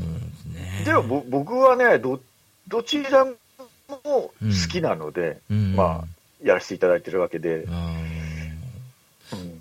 [0.00, 0.82] んですね。
[0.84, 2.20] でもぼ僕はねど、
[2.68, 3.34] どちらも
[4.06, 4.32] 好
[4.70, 6.04] きなので、うん、まあ、
[6.42, 7.66] やらせていただいてるわけで、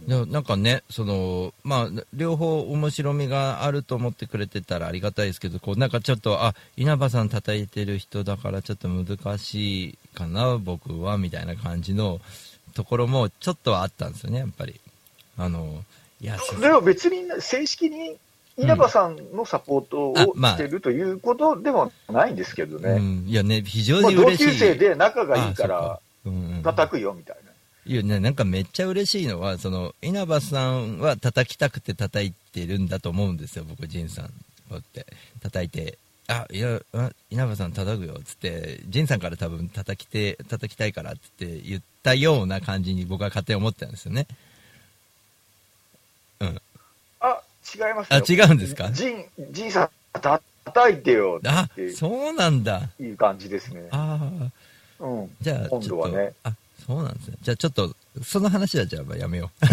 [0.10, 12.19] なんかね、その、まあ、両方面白みがあると思ってくれてたらありがたいですけど、こう、なんかちょっと、あ、稲葉さん叩いてる人だからちょっと難しいかな、僕は、みたいな感じの
[12.74, 14.80] ところもちょっとはあったんですよね、やっぱり。
[15.38, 15.84] あの、
[16.22, 18.17] いや、そでも別に正式に
[18.58, 24.45] 稲葉さんのサポートをしてるということでもないんですけどうね、ん、いやね、非常に嬉しい。
[24.48, 26.00] 級生で仲がいいかあら、
[26.63, 27.49] 叩くよみたいな。
[27.89, 34.25] いやね、なんかめっちゃ嬉しいのは、その、稲葉さんは叩きたくて叩いてるんだと思うんですよ、僕、仁さん
[34.71, 35.08] をって。
[35.41, 35.97] 叩いて、
[36.28, 44.28] あ、いや、あ稲葉さん叩くよ、つって、仁さんから多分叩きて、叩きたいから、つって言ったような感じに僕は勝手に思ってたんですよね。
[46.41, 46.62] うん。
[47.21, 47.41] あ、
[47.73, 48.23] 違いますあ、よ。
[48.30, 48.91] 違うんですか？
[48.91, 52.88] ジン、ジンさん、た叩いてよあそうなんだ。
[52.99, 53.88] いう感じですね。
[53.89, 54.19] あ
[54.99, 55.36] あ、うん。
[55.41, 56.34] じゃあ、今度はね。
[56.43, 56.54] あ、
[56.86, 57.38] そうなんですね。
[57.42, 59.65] じゃあちょっと、その話はじゃあやめよう。
[59.65, 59.70] い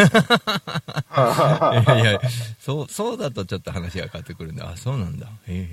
[1.87, 2.21] やいや、
[2.61, 5.27] そう、そうだとちょっと話が変わってくるんで、あ、そうなんだ。
[5.27, 5.69] へえ。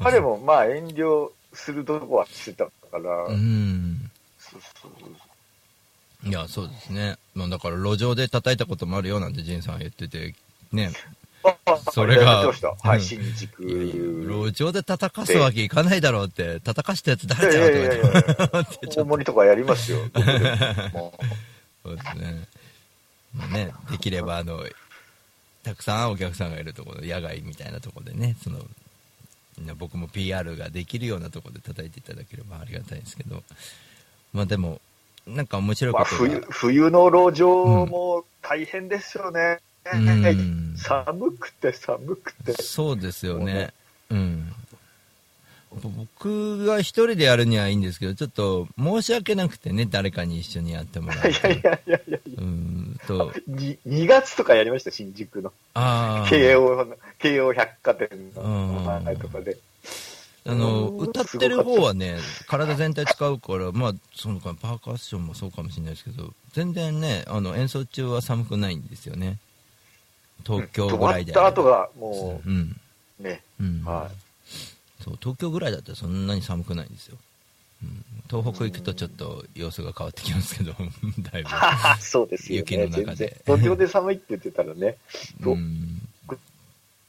[0.00, 4.10] 彼もまあ遠慮するとこはしてたから、うん。
[4.38, 4.92] そうそう
[6.28, 7.16] いや、そうですね。
[7.34, 10.34] まあだから路上で叩いたこともあるよなんてジンさんは言ってて、
[10.72, 10.90] ね。
[11.48, 12.46] ああそれが。
[12.82, 13.62] はい、うん新宿。
[13.62, 18.86] 路上で叩かすわけいかないだろうって、叩かしたやつい誰だよとやいやいやか言って。
[19.00, 19.98] 大盛りとかやりますよ。
[21.84, 22.44] そうですね。
[23.34, 24.64] まあね、できれば、あの、
[25.62, 28.58] たくさんお客さんがいるところ、野外みたいなところでね、その、
[29.76, 33.42] 僕も PR ができるようなところで叩いていただければありがたいんですけど、
[34.32, 34.80] まあでも、
[35.26, 39.58] なんか面白うまあ、いことが、冬冬の路上も大変ですよね。
[39.94, 42.62] うん寒くて寒くて。
[42.62, 43.74] そうですよねね。
[44.10, 44.52] うん。
[45.70, 51.28] 僕が一人でやるにはいいんですけど、ちょっと申し訳なくてね、誰かに一緒にやってもらうと。
[51.28, 55.52] いやいやいやいやうんと、に2月とかやりました、新宿の。
[55.74, 56.28] ああ。
[56.28, 59.58] 慶応の、慶応百貨店のうん前とかで。
[60.46, 69.38] あの、うん歌ってる方はね、体全体使うから、まあ、そのかパーカッションもそうかもしれないですけど、全然ね、あの、演奏中は寒くないんですよね。
[70.44, 71.32] 東京止まっぐらいで。
[71.32, 72.76] た後が、もうん。
[73.20, 73.84] う、ね、うん。
[73.84, 74.10] は
[75.02, 77.16] そう、東京ぐらいだったらそんなに寒くないんですよ。
[77.82, 80.72] うん、東北行くとちょっと様子が変わってきますけど、
[81.32, 81.48] だいぶ。
[81.48, 81.52] い。
[82.00, 82.56] そうですよね。
[82.58, 84.96] 雪の中で東京で寒いって言ってたらね、
[85.42, 86.02] とうん。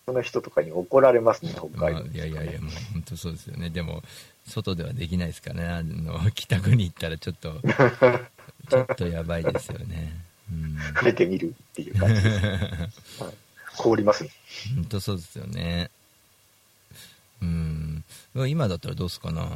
[0.06, 2.16] その人とかに怒られますね、北まあ海道。
[2.16, 3.70] いやいやいや、もう本当そうですよね。
[3.70, 4.02] でも、
[4.48, 5.68] 外ではできないですからね。
[5.68, 7.62] あの、北国行ったらちょっと、
[8.70, 10.29] ちょっとやばいですよね。
[10.52, 10.78] うん。
[10.94, 12.46] 触れてみるっていう感じです。
[13.24, 13.34] はい
[13.78, 14.30] 凍りますね。
[14.76, 15.90] 本当そうですよね。
[17.42, 18.04] うん。
[18.50, 19.50] 今だったらどうすかな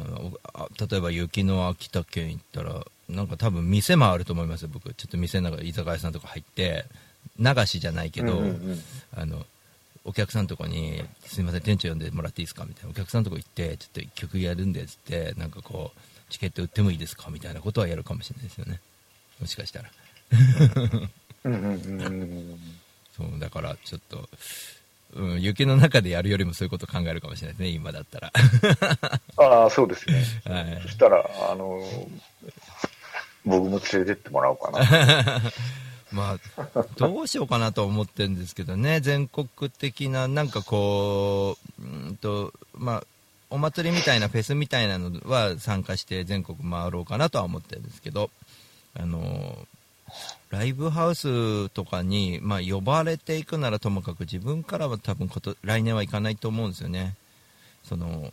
[0.89, 4.93] 例えば雪の秋田県行ったら、なんか多分店もあると思いますよ、僕。
[4.93, 6.85] ちょっと店の中、居酒屋さんとか入って、
[7.37, 8.83] 流しじゃないけど、うんうんうん
[9.13, 9.45] あの、
[10.05, 12.63] お客さんのとこに、すいません、店長呼んでもらっていいですか？
[12.63, 12.91] みたいな。
[12.91, 17.29] お客さんのとこ行って、ちょっと一曲やるんで、つって、なんかこう、チケット売ってもいいですか？
[17.29, 18.79] みたいなことはやるかもしれないですよね。
[19.41, 19.89] もしかしたら。
[23.15, 24.29] そう、だからちょっと、
[25.15, 28.31] うん、雪の中でやるよりもそういうこと考えるかもしれないですね、今だったら。
[29.37, 30.23] ああ、そうですね。
[30.45, 31.81] はいそしたら、あの、
[33.45, 35.41] 僕も連れてってもらおうかな。
[36.11, 43.03] まあ、どうしようかなと思ってるんですけどね、全国的な、なんかこう、うーんと、まあ、
[43.49, 48.29] お祭りみたいな、フェスみたいなのは参加して全国回ろうかなとは思ってるんですけど、
[48.95, 49.67] あの、
[50.49, 57.15] ライブハウスとかに、まあ、呼ばれていくならともかく自分からは多分こと来年は行かないと思うんですよね。
[57.83, 58.31] その、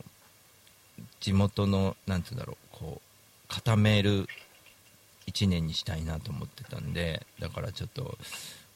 [1.19, 4.27] 地元の、なんて言うんだろう、こう、固める
[5.27, 8.17] 1年にしたいなと思ってたんでだからちょっと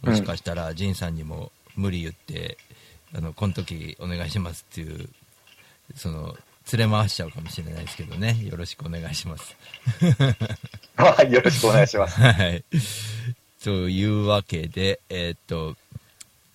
[0.02, 2.58] もしかしたら仁さんにも無理言って、
[3.14, 5.10] あのこの時お願いしますっていう
[5.96, 6.38] その
[6.74, 8.38] 連れ回しちゃうかもしれないですけどね。
[8.44, 9.56] よろしくお願いします。
[10.98, 12.20] はい、よろしくお願いします。
[12.22, 12.64] はい。
[13.64, 15.76] というわけでえーっと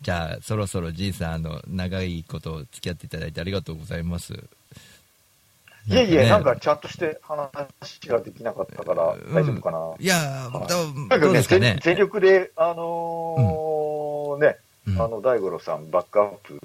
[0.02, 4.32] じゃあそろそろ仁さんあの長いこと付き合っていただいてありがとうございます。
[5.88, 6.28] いえいえ、ね。
[6.28, 7.50] なんかちゃんとして話
[8.06, 9.94] ができなかったから、大丈夫かな？
[9.98, 10.68] いやーはい。
[10.68, 11.78] どうなんかねどうですかね？
[11.82, 14.56] 全全力で、あのーね、
[14.86, 15.02] うん。
[15.02, 16.60] あの、大五郎さん、バックアップ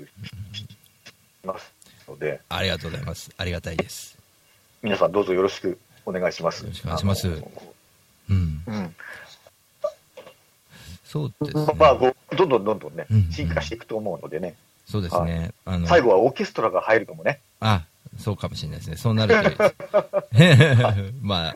[0.54, 0.66] し
[1.44, 1.74] ます
[2.08, 4.18] ので、ありがとうございますありがたいです
[4.82, 6.64] 皆さんどうぞよろしくお願いします。
[6.64, 8.96] よろしくお願いしますうんうん。
[11.06, 11.98] そうですねまあ、
[12.36, 15.52] どんどんどんどんねうん、進化していくと思うのでね、そうですね。
[15.66, 17.40] あの最後はオーケストラが入るかもね。
[17.60, 17.84] あ、
[18.20, 18.98] そうかもしれないですね。
[18.98, 21.14] そうなるといいです。
[21.22, 21.56] まあ、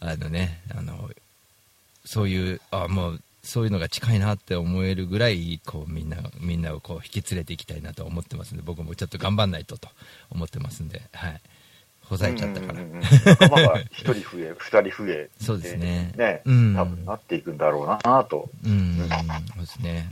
[0.00, 1.10] あのね、あの、
[2.04, 9.88] そういう、あ、もう、そういうのが近いなって思えるぐらい、こう、みんな、みんなをこう、引き連れていきたいなと思ってますんで、僕もちょっと頑張んないとと
[10.30, 11.40] 思ってますんで、はい。
[12.04, 12.72] ほざいちゃったから。
[12.74, 18.48] うんうんうん仲間が一人増え、二人増え、そうですねね、うん多分なっていくんだろうなと。
[18.64, 20.10] うん、そうですね。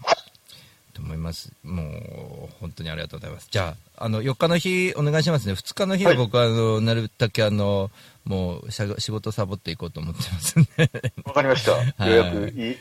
[0.93, 1.53] と思います。
[1.63, 3.49] もう、本当にありがとうございます。
[3.51, 5.55] じゃあ、あの、4日の日、お願いしますね。
[5.55, 7.91] 2日の日ははい僕は、あの、なるだけ、あの、
[8.25, 11.13] もう、仕事サボっていこうと思ってますんで。
[11.25, 11.83] わかりました。
[12.07, 12.77] い予約い、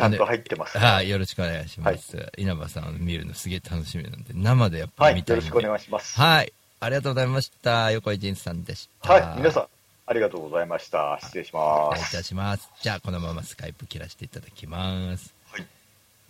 [0.00, 0.78] ちゃんと入ってます。
[0.78, 2.32] はい、よろしくお願いします。
[2.38, 5.46] 稲葉さんを見るのすげえ楽しみなんで、生でやっぱはい、り見たいんで。
[5.46, 6.18] よろしくお願いします。
[6.18, 6.52] はい。
[6.80, 7.90] ありがとうございました。
[7.90, 9.12] 横井仁さんでした。
[9.12, 9.66] はい、皆さん、
[10.06, 11.18] ありがとうございました。
[11.22, 11.62] 失礼します。
[11.62, 12.70] お願いいたします。
[12.80, 15.34] じゃあ、このままスカイプ切らせていただきます。
[15.52, 15.66] はい。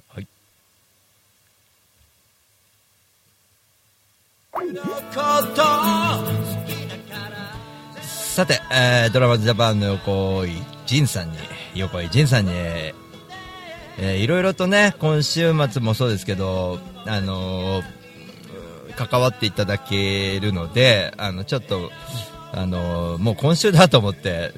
[0.09, 0.27] はい。
[8.03, 10.51] さて、えードラマズジャパンの横井
[10.87, 11.39] 仁さんに、
[11.75, 12.53] 横井仁さんに、
[14.03, 18.01] えーいろいろとね、今週末もそうですけど、あのー
[18.97, 21.91] 関わっていただけるので、あの、ちょっと、
[22.53, 24.53] あのもう今週だと思って、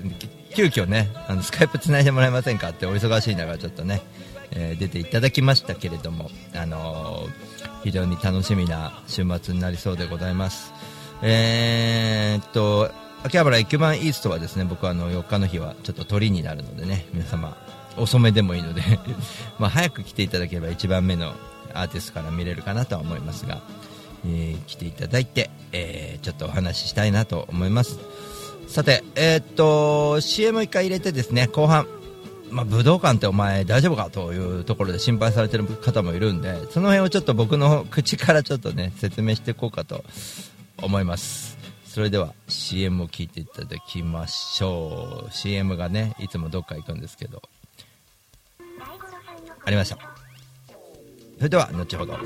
[0.57, 4.03] 急遽ね、あの、スカイプ繋いでもらえませんかってお忙しい中、ちょっとね、
[4.51, 7.27] えー出ていただきましたけれども、あの
[7.85, 10.73] 非常に楽しみな週末になりそうでございます。
[11.23, 12.91] えーっと、
[13.23, 17.57] 秋葉原駅前イーストはですね、僕はあの4日の日はちょっと鳥になるのでね、皆様、
[17.97, 18.83] 遅めでもいいので、
[19.59, 21.35] まあ早く来ていただければ1番目の
[21.75, 23.61] アーティストから見れるかなとは思いますが、
[24.27, 27.99] えー来ていただいて、えーちょっとお話ししたいなと思います。
[28.69, 31.87] さて、えーっと、CM 一回入れてですね、後半、
[32.51, 40.05] まあ、武道館ってお前大丈夫かというところで心配されてる方もいるんで、その辺をちょっと僕の口からちょっとね、説明していこうかと
[40.81, 41.59] 思います。
[41.85, 45.33] それでは CM を聞いていただきましょう。
[45.35, 47.43] CM がね、いつもどっか行くんですけど。
[49.65, 49.99] ありました。
[51.39, 52.19] それでは、後ほど。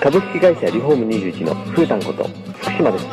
[0.00, 2.24] 株式会社リフォーム21のふーたんこと
[2.54, 3.06] 福島です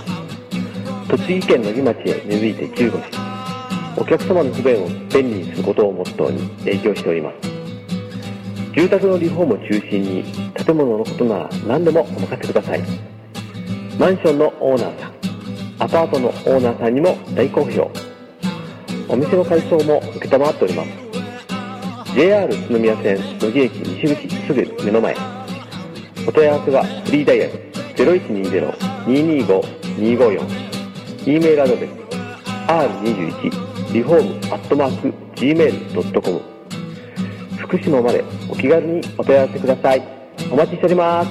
[1.10, 3.27] 栃木県の木町へ根付いて15年
[3.98, 7.38] お客様の不便を便利にすることをモットーに営業しております。
[8.76, 10.24] 住宅のリフォームを中心に
[10.54, 12.84] 建物のことなら何でもお任せください。
[14.00, 15.14] マンションのオーナーさん
[15.80, 17.92] アパートのオーナーさんにも大好評。
[19.10, 20.22] お店の改装も承っ
[20.54, 20.90] ております。
[22.14, 25.16] JR 宇都宮線野木駅西口すぐ目の前。
[26.28, 27.54] お問い合わせはフリーダイヤル
[27.96, 30.68] 0120-225-254
[31.26, 31.90] E メールアドレス
[32.68, 36.42] r21 リフォームアットマーク gmail.com
[37.58, 40.02] 福島までお気軽にお問い合わせください。
[40.52, 41.30] お待ちしております。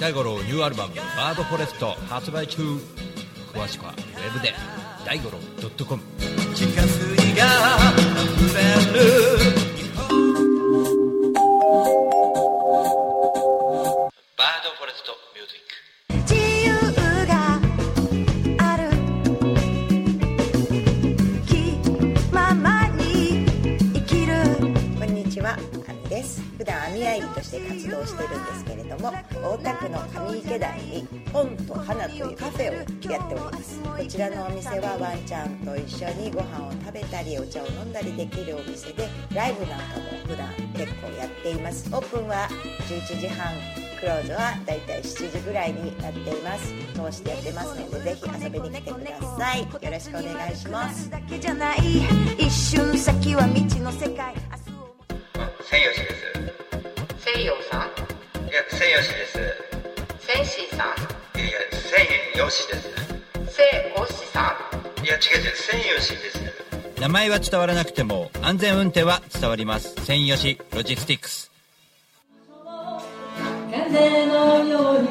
[0.00, 2.62] 大五郎ニューアルバム「バードフォレスト」発売中。
[3.52, 4.54] 詳しくはウェブで。
[5.04, 5.38] 大五郎
[5.86, 6.02] .com
[6.54, 7.46] 地下水が
[8.36, 8.60] 溢れ
[9.44, 9.47] る
[27.20, 29.12] 段網あいりとして活動してるんですけれども、
[29.42, 29.98] 大田区の
[30.30, 32.86] 上池台に本と花というカフェをやっ
[33.28, 33.80] ております。
[33.80, 41.88] こちらのお店はワンちゃんと一緒にご飯を食べたりお茶を飲んだりできるお店で、ライブなんかも普段結構やっています。
[41.94, 42.48] オープンは
[42.88, 43.52] 11時半。
[43.98, 51.10] クローズはだいたい7時ぐらいになっています通してやってますのでぜひ遊びに来てくださいよろしくお願いします
[58.88, 59.32] 千吉です。
[60.20, 60.86] センシーさん。
[61.38, 62.88] いや千吉です。
[63.54, 63.62] セ
[63.94, 65.04] イゴシさん。
[65.04, 66.40] いや違う違う千吉です。
[66.98, 69.94] 名前は伝わらなくても安全運転は伝わります。
[70.06, 71.52] 千吉ロジスティックス。
[73.70, 75.08] 風のように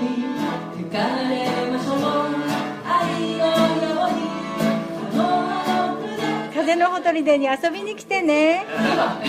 [0.78, 0.98] 吹か
[1.30, 1.98] れましょう。
[2.84, 4.22] 愛のように
[6.56, 8.66] 風のほとりでに遊びに来てね。
[8.74, 9.20] あ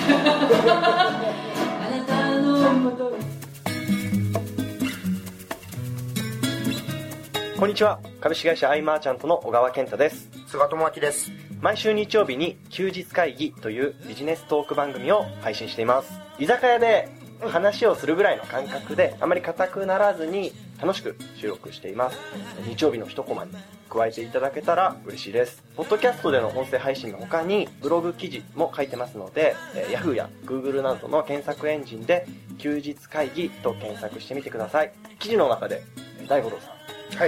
[1.90, 3.18] なたのもと
[7.58, 7.98] こんにちは。
[8.20, 10.30] 株式会社アイマーチャントの小川健太です。
[10.46, 11.32] 菅智明です。
[11.60, 16.20] 毎週日曜日に休日会議というビジネストーク番組を配信しています。
[16.38, 17.08] 居酒屋で
[17.40, 22.18] 話をするぐらいの感覚であまり硬くならずに楽しく収録しています。
[22.64, 23.50] 日曜日の一コマに
[23.90, 25.64] 加えていただけたら嬉しいです。
[25.74, 32.24] ポッドキャストでの音声配信の他にブログ記事も書いてますので、えー Yahoo や Google などの検索エンジンで
[32.58, 34.92] 休日会議と検索してみてください。
[35.18, 35.82] 記事の中で
[36.20, 36.77] えー大五郎さん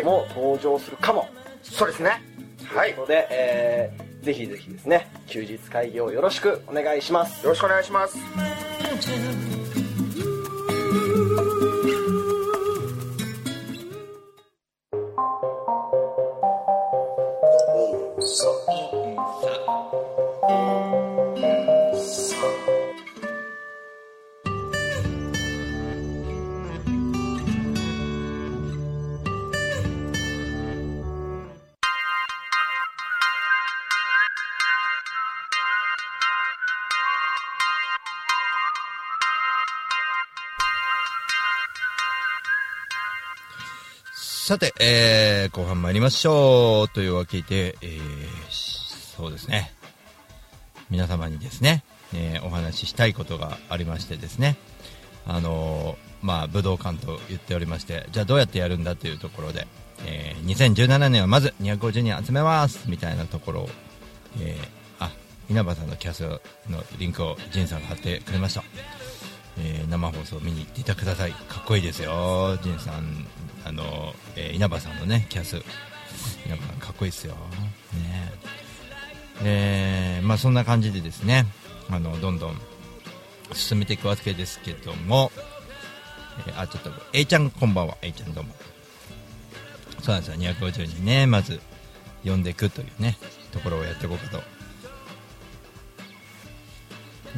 [0.04, 1.28] も登場するかも、
[1.62, 2.22] そうですね。
[2.66, 2.90] はい。
[2.90, 9.59] よということで、えーぜひぜひですね休日会議をよろしくお願いしますろしくお願いします。
[44.50, 46.92] さて、えー、後半参りましょう。
[46.92, 48.00] というわけで、えー、
[48.50, 49.70] そうですね。
[50.90, 54.56] 皆様にですね、えーお話ししたいことがありましてですね、
[55.24, 59.68] あのーまあ、武道館と言っておりまして、じゃあどうやってやるんだというところで、
[60.04, 63.68] えー2017年はまず250人集めますみたいなところを、
[64.40, 65.12] えーあ、
[65.48, 66.24] 稲葉さんのキャス
[66.68, 68.64] のリンクをジンさんが貼ってくれました。
[69.62, 71.32] えー生放送見に行っていたください。
[71.32, 72.58] かっこいいですよ。
[72.62, 73.26] ジンさん
[73.64, 75.56] あの、えー稲葉さんのねキャス。
[76.46, 77.34] 稲葉さんかっこいいですよ。
[77.94, 78.32] ね。
[79.42, 81.46] えーまあそんな感じでですね
[81.90, 82.60] あのどんどん
[83.52, 85.32] 進めていくわけですけども、
[86.46, 87.96] えーあちょっと A ちゃんこんばんは。
[88.02, 88.54] A ちゃんどうも。
[90.02, 90.52] そうなんですよ。
[90.54, 91.60] 250人ねまず
[92.24, 93.18] 呼んでいくというね
[93.52, 94.42] ところをやっていこうかと。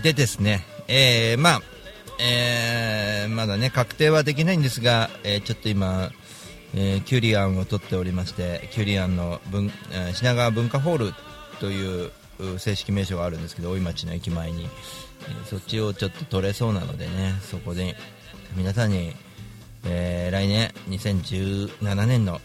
[0.02, 1.62] でですね、えーまあ、
[2.18, 6.10] えーまだね、確定はできないんですが、えーちょっと今、
[6.74, 11.14] えーキュリアンを取っておりまして、キュリアンの文、えー品川文化ホール
[11.60, 12.10] という
[12.58, 14.68] 正式名称があるんですけど、大井町の駅前に、え
[15.48, 17.96] そっちをちょっと取れそうなのでね、そこで
[18.56, 19.14] 皆さんに、
[19.84, 22.40] え来年2017年の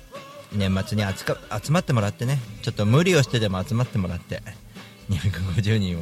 [0.53, 4.41] 年末に集か集まってもらってね、ちょっと無理をしてでも集まってもらって、
[5.09, 6.01] 250人を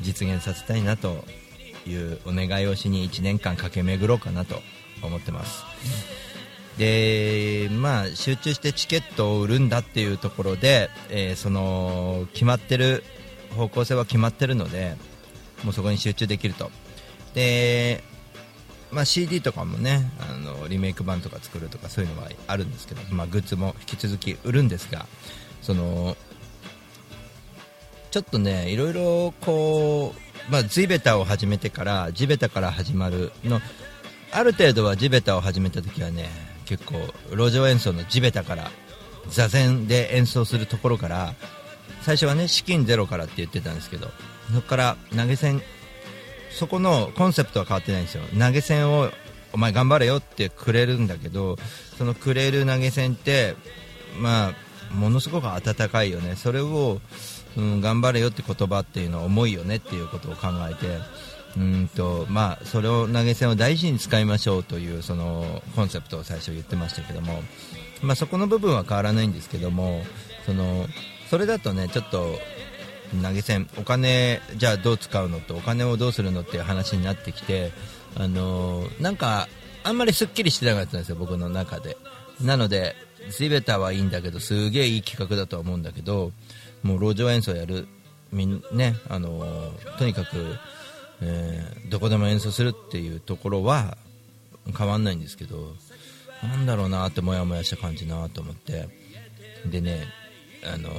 [0.00, 1.24] 実現させたいなと
[1.86, 4.60] いうお願いをしに1年間駆け巡ろうかなと
[5.02, 5.64] 思ってます。
[6.78, 13.04] で、まあ、集中してチケットを売るんだっていうところで、えーその、決まってる、
[13.56, 14.96] 方向性は決まってるので、
[15.62, 16.72] もうそこに集中できると。
[17.34, 18.02] で、
[18.94, 25.06] まあ、CD とかもねあのリメイク版とか作るとかそういうのはあるんですけど、まあ、グッズも引き続き売るんですが
[25.60, 26.16] その
[28.12, 33.60] ちょっとねいろいろこう、まあ、地べたを始めてから地べたから始まるの
[34.32, 36.28] ある程度は地べたを始めた時はね
[36.66, 36.96] 結構
[37.30, 38.70] 路上演奏の地べたから
[39.28, 41.34] 座禅で演奏するところから
[42.02, 44.08] 最初はね資金ゼロからって言ってたんですけど
[44.52, 45.62] そこから投げ銭
[46.50, 48.22] そこのコンセプトは変わってないんですよ。
[48.38, 49.10] 投げ銭を
[49.52, 51.56] お前頑張れよってくれるんだけど
[51.98, 53.56] そのくれる投げ銭って
[54.20, 54.54] まあ
[54.94, 56.36] ものすごく温かいよね。
[56.36, 57.00] それを、
[57.56, 60.98] うん、頑張れよって言葉っていうのは重いよねっていうことを考えて
[61.56, 67.42] うんとまあ、それを投げ銭を大事に使いましょうというそのコンセプトを最初言ってましたけども、
[68.02, 70.02] まあ、そこの部分は変わらないんですけども
[70.46, 70.86] その
[71.30, 72.26] それだとねちょっと
[73.22, 77.70] 投げ銭お金じゃあどう使うのとお金をどうするのっていう話になってきて
[78.16, 79.48] あのなんか
[79.84, 81.96] あんまりすっきりしてなかったんですよ僕の中で。
[82.40, 82.96] なので
[83.30, 86.32] 地べたはいいんだけどすげえいい企画だとは思うんだけど
[86.84, 87.88] もう路上演奏やる
[88.30, 90.56] みんねあのとにかく、
[91.20, 93.96] えーどこでも演奏するっていうところは
[94.76, 95.74] 変わんないんですけど
[96.42, 98.88] なんだろうなってモヤモヤした感じなと思って。
[99.66, 100.04] でね
[100.64, 100.90] あの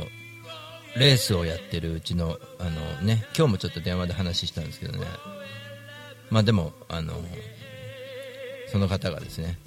[0.97, 5.05] レースをやってるうちのあの、ね、今日もちょっと電話で話したんですけどね。
[6.29, 7.13] まあでもあの
[8.71, 9.57] その方がですね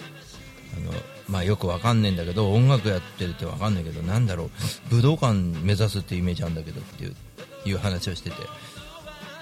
[0.76, 0.92] あの、
[1.28, 4.50] まあ、よくわかんないんだけど音楽やってるってわかんないけどなんだろう
[4.88, 7.14] 武道館目指すっていうイメージあるんだけどっていう
[7.66, 8.36] いう話をしてて。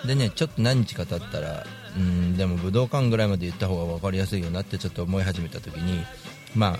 [0.07, 1.66] でねちょっと何日か経ったら
[1.97, 6.05] うんでも武道館ぐらいまで言った方が分かりやすいよなってちょっと思い始めた時に
[6.55, 6.78] まあ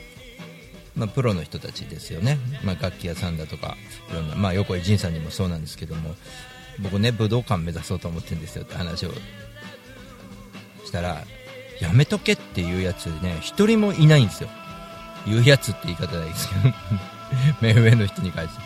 [0.97, 3.77] まあ、プロの人たちですよね、まあ、楽器屋さんだとか
[4.11, 6.15] いろんな、まあ、横井仁さんにもそうなんですけども
[6.81, 9.11] 僕ね武道館目指そうと思ってるんですよって話を
[10.85, 11.23] したら
[11.81, 14.49] やめとけっていうやつね一人もいないんですよ。
[15.27, 16.75] 言うやつって言い方ないですけど。
[17.61, 18.63] 目上の人に関して。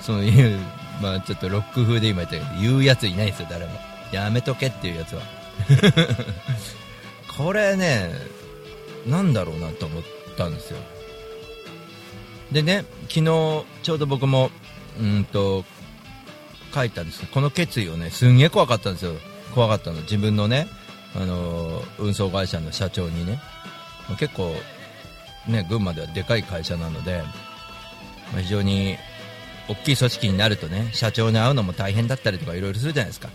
[0.00, 0.60] そういう、
[1.00, 3.72] まあ、ちょっとロック風で今言ったけど言うやついないですよ誰も。
[4.12, 5.22] やめとけっていうやつは。
[7.36, 8.12] これね
[9.06, 10.02] なんだろうなと思っ
[10.36, 10.78] たんですよ。
[12.52, 14.50] でね昨日ちょうど僕も
[15.00, 15.64] うんと
[16.72, 19.14] 書いたんですけどこの決意をねすんげえ怖かったんですよ。
[19.54, 20.00] 怖かったの。
[20.02, 20.68] 自分のね
[21.16, 23.40] あの運送会社の社長にね。
[24.18, 24.54] 結構
[25.48, 27.22] ね群馬ではでかい会社なので、
[28.32, 28.96] まあ非常に
[29.68, 33.28] 大きい組織になるとね社長に会うのも大変だったりとかいろいろするじゃないですか。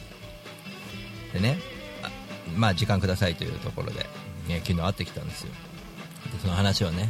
[1.34, 1.58] でね
[2.04, 2.10] あ
[2.56, 4.06] まあ時間くださいというところで、
[4.48, 5.52] ね、昨日会ってきたんですよ。
[6.32, 7.10] でその話をね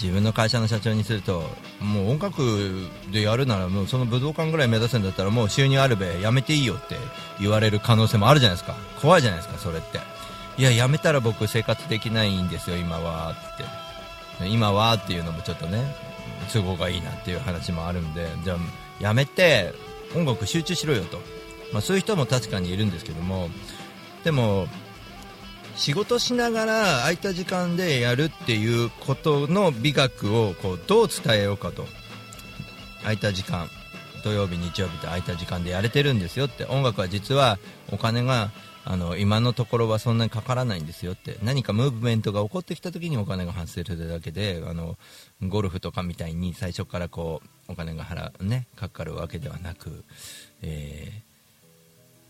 [0.00, 1.44] 自分の会社の社長にすると
[1.80, 6.96] もう音楽でやるならもうその武道館ぐらい目指すんだったらもう収入あるべやめていいよって
[7.40, 8.76] 言われる可能性もあるじゃないですか。
[9.00, 9.98] 怖いじゃないですかそれって。
[10.58, 13.85] いややめたら僕生活できないんですよ今はって。
[14.44, 15.82] 今はっていうのもちょっとね
[16.52, 18.58] 都合がいいなっていう話もあるんでじゃあ
[19.00, 19.72] やめて
[20.14, 21.18] 音楽集中しろよと、
[21.72, 23.48] まあ、そういう人も確かにいるんですけども
[24.24, 24.66] でも
[25.76, 31.86] 仕事しながら空いた時間でやるっていうことの美学をこうどう伝えようかと。
[33.02, 33.68] 空いた時間
[34.24, 36.64] 土曜日日曜日と空いた時間でやれてるんですよって。
[36.64, 37.58] 音楽は実は
[37.92, 38.50] お金が
[38.88, 41.36] あの今のところはそんなにかからないんですよって。
[41.42, 44.96] 何かムーブメントが起こってきた時にお金が発生するだけであの
[45.42, 50.04] ゴルフとかみたいに最初からこうお金が払うねかかるわけではなく、
[50.62, 51.26] えー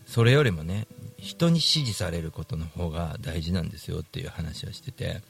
[0.07, 0.87] それよりもね
[1.17, 5.21] 人に支持されることの方が大事なんですよっていう話をしてて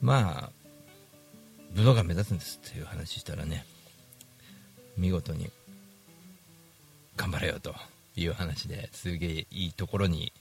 [0.00, 0.50] まあ
[1.74, 3.66] 武道館目指すんですっていう話したらね
[4.96, 5.50] 見事に
[7.16, 7.74] 頑張れよと。
[8.20, 10.32] いう話ですげえいいところに、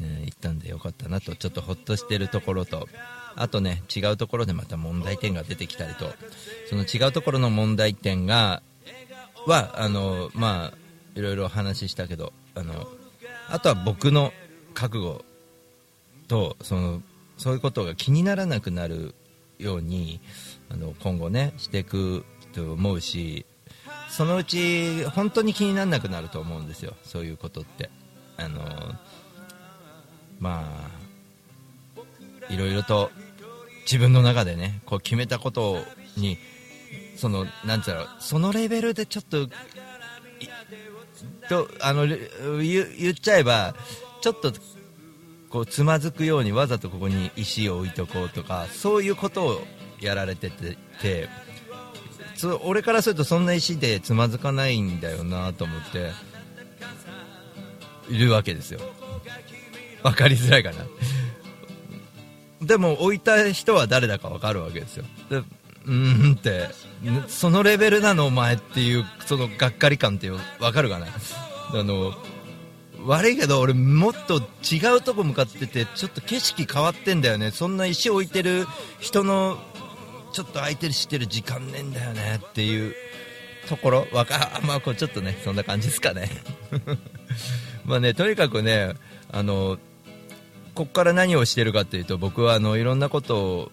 [0.00, 2.88] えー行ったんでよかったなとちょっとほっとしてるところと
[3.36, 6.12] あとね違うところでまた問題点が出てきたりと
[6.68, 8.62] その違うところの問題点が
[9.46, 10.78] はあのまあ
[11.14, 12.86] いろいろお話したけどあの
[13.48, 14.32] あとは僕の
[14.74, 15.24] 覚悟
[16.28, 17.02] とその
[17.36, 19.14] そういうことが気にならなくなる
[19.58, 20.20] ように
[20.70, 23.44] あの今後ねしていくと思うし
[24.12, 26.94] そのうち本当に気にならなくなると思うんですよ。
[27.02, 27.90] そういうことって。
[28.36, 28.60] あの
[30.38, 30.64] ま
[32.48, 33.10] あいろいろと
[33.82, 35.78] 自分の中でねこう決めたこと
[36.16, 36.36] に
[37.16, 39.48] そのなんつうのそのレベルでちょっと
[41.48, 42.18] とあの言
[42.98, 43.74] 言っちゃえば
[44.20, 44.52] ちょっと
[45.48, 49.60] こうつまずくようにわざとここに石を置いとこうとかそういうことを
[50.00, 51.28] やられてて
[52.32, 56.10] てそ俺からするとそんな石でつまずかないんだよなと思って
[58.08, 58.80] いるわけですよ。
[60.02, 60.84] 分かりづらいかな。
[62.60, 65.04] でも置いた人は誰だか分かるわけですよ。
[65.30, 65.42] で
[65.86, 66.68] うんって
[67.28, 71.06] そのレベルなのお前っていうそのがっかり感っていう分かるかな。
[71.06, 72.12] あの
[73.04, 77.50] 悪いけど俺もっと違うとこ向かっててちょっと景色変わってんだよね。
[77.50, 78.66] そんな石置いてる
[79.00, 79.58] 人の
[80.32, 82.94] ちょっと空いてるしてる時間ねえんだよねっていう
[83.68, 86.30] ところわか まあこうちょっとねそんな感じですかね。
[87.84, 88.94] まあねとにかくね
[89.30, 89.78] あの
[90.74, 93.72] ここから何をしてるかっていうと僕はあのいろんなことを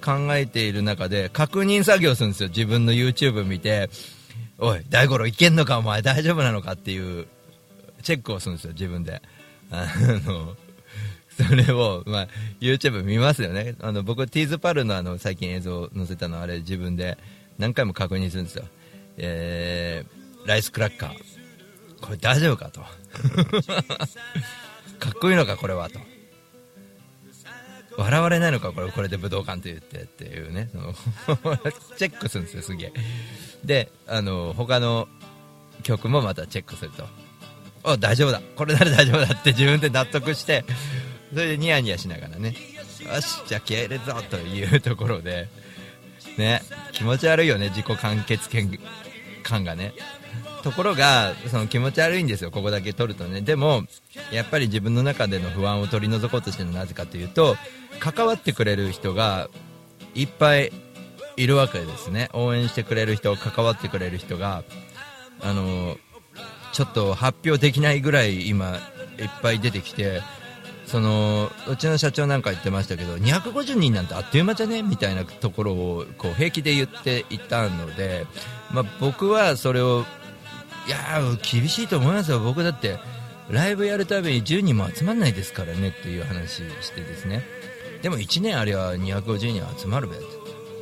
[0.00, 2.48] 考えている中で確認作業するんですよ。
[2.48, 3.90] 自分の YouTube 見て
[4.58, 7.26] おい大五郎いけんのかお前大丈夫なのかっていう
[8.02, 9.20] チェックをするんですよ自分で。
[9.72, 9.86] あ
[10.24, 10.56] の
[11.48, 12.28] それを、まあ、
[12.60, 13.74] YouTube 見ますよね。
[13.80, 17.16] あの僕ティーズパルのあの最近映像載せたのあれ自分で
[17.58, 18.64] 何回も確認するんですよ。
[19.16, 21.14] えー、ライスクラッカー。
[22.00, 22.80] これ大丈夫かと。
[24.98, 25.98] かっこいいのかこれはと。
[27.96, 30.68] 笑われないのかこれこれで武道館と言ってっていうね。
[30.72, 30.92] その
[31.96, 32.92] チェックするんですよすげえ。
[33.64, 35.08] であの他の
[35.82, 37.06] 曲もまたチェックすると
[37.82, 38.42] お大丈夫だ。
[38.56, 40.64] これなら大丈夫だって自分で納得して
[41.32, 45.48] それでニヤニヤしながらねよしじゃあ消えるぞというところで
[46.36, 46.62] ね
[46.92, 48.78] 気持ち悪いよね自己完結権
[49.42, 49.92] 感がね。
[50.62, 53.40] ところがその気持ち悪いんですよここだけ撮るとね。
[53.40, 53.84] でも
[54.30, 57.56] やっぱり自分の中での不安を取り除こうとしてるのはなぜかというと
[57.98, 59.48] 関わってくれる人が
[60.14, 60.72] いっぱい
[61.36, 62.28] いるわけですね。
[62.34, 64.62] 応援してくれる人関わってくれる人が
[65.40, 65.96] あの
[66.72, 68.76] ちょっと発表できないぐらい今
[69.18, 70.20] いっぱい出てきて
[70.90, 74.82] そのうちの社長なんか言ってましたけど250人なんてあっという間じゃね？
[74.82, 78.26] みたいなところをこう平気で言っていたので、
[78.72, 80.04] まあ、僕はそれを
[80.88, 82.40] いやー厳しいと思いますよ。
[82.40, 82.98] 僕だって
[83.48, 87.44] ライブやるたびに10人も集まんないですからねっていう話してですね。
[88.02, 90.24] でも1年あれば250人集まるべって、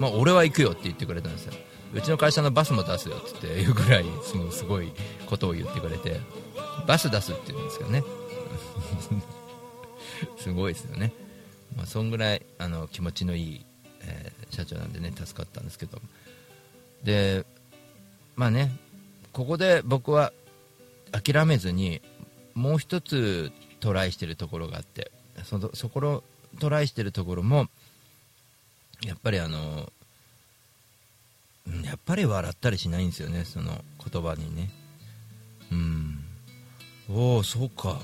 [0.00, 1.52] まあ、俺は行くよって言ってくれたんですよ。
[1.92, 4.04] うちの会社のバスも出すよっていうぐらい
[4.52, 4.92] すごい
[5.26, 6.20] ことを言ってくれて
[6.86, 8.02] バス出すって言うんですけどね。
[10.38, 11.12] すごいですよね、
[11.76, 13.64] まあ、そんぐらいあの気持ちのいい、
[14.02, 16.00] えー社長なんでね助かったんですけど。
[17.04, 17.44] で
[18.36, 18.74] まあね
[19.32, 20.32] ここで僕は
[21.12, 22.00] 諦めずに
[22.54, 25.12] もう一つトライしてるところがあって
[25.44, 26.24] そのそこの
[26.58, 27.68] トライしてるところも
[29.02, 29.92] やっぱりあの
[31.84, 34.70] やっぱり笑ったりしないんですよねその言葉にね。
[35.70, 36.24] うん
[37.10, 38.00] おおそうか。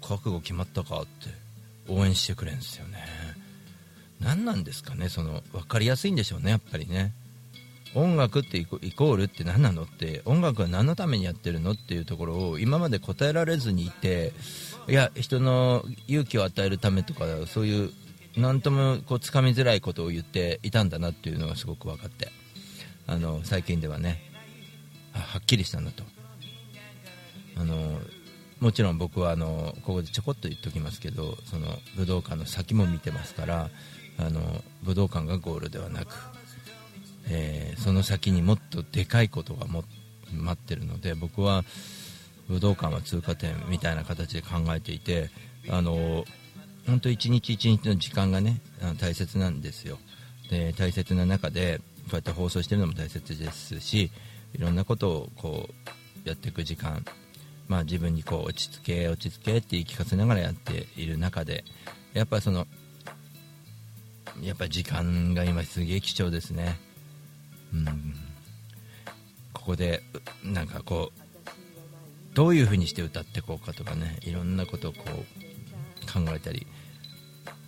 [0.00, 1.43] 覚悟決まったかって。
[1.88, 2.98] 応援してくれるんですよね。
[4.20, 7.12] 何なんですかねその分かりやすいんでしょうねやっぱりね。
[7.94, 14.32] 音楽ってイコールって何なのって音楽は何のためにやってるのっていうところを今まで答えられずにいて
[14.88, 17.90] いや人の勇気を与えるためとかそういう
[18.36, 22.32] 何ともこうつかみづらいことを言っていたんだなっていうのがすごく分かって。
[23.06, 24.22] あの最近ではね
[25.12, 26.04] はっきりしたんだと。
[27.56, 28.00] あの
[28.60, 33.70] もちろん僕はあのここでちょこっと言っておきますけどその武道館の先も見てますから
[34.18, 34.40] あの
[34.82, 36.14] 武道館がゴールではなく
[37.28, 39.84] えーその先にもっとでかいことがも
[40.32, 41.64] 待ってるので僕は
[42.48, 45.30] 武道館は通過点みたいな形で考えていて
[45.68, 46.24] あの
[46.86, 49.98] 本当一日一日の時間がねあの大切なんですよ。
[50.50, 54.10] で大切な中でこうやって放送してるのも大切ですし
[54.52, 55.70] いろんなことをこ
[56.24, 57.02] うやっていく時間
[57.68, 61.64] まあ自分にこう落ち着け落ち着けって言い聞かせながらやっている中で
[62.12, 62.66] やっぱその
[64.42, 66.78] やっぱ時間が今すげえ貴重ですね。
[67.72, 68.14] うん。
[69.52, 70.02] ここで
[70.42, 71.20] なんかこう
[72.34, 76.66] どういう風にして歌っていこうかとかねいろんなことをこう考えたり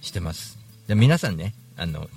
[0.02, 0.58] してます。
[0.88, 2.08] で皆さんねあの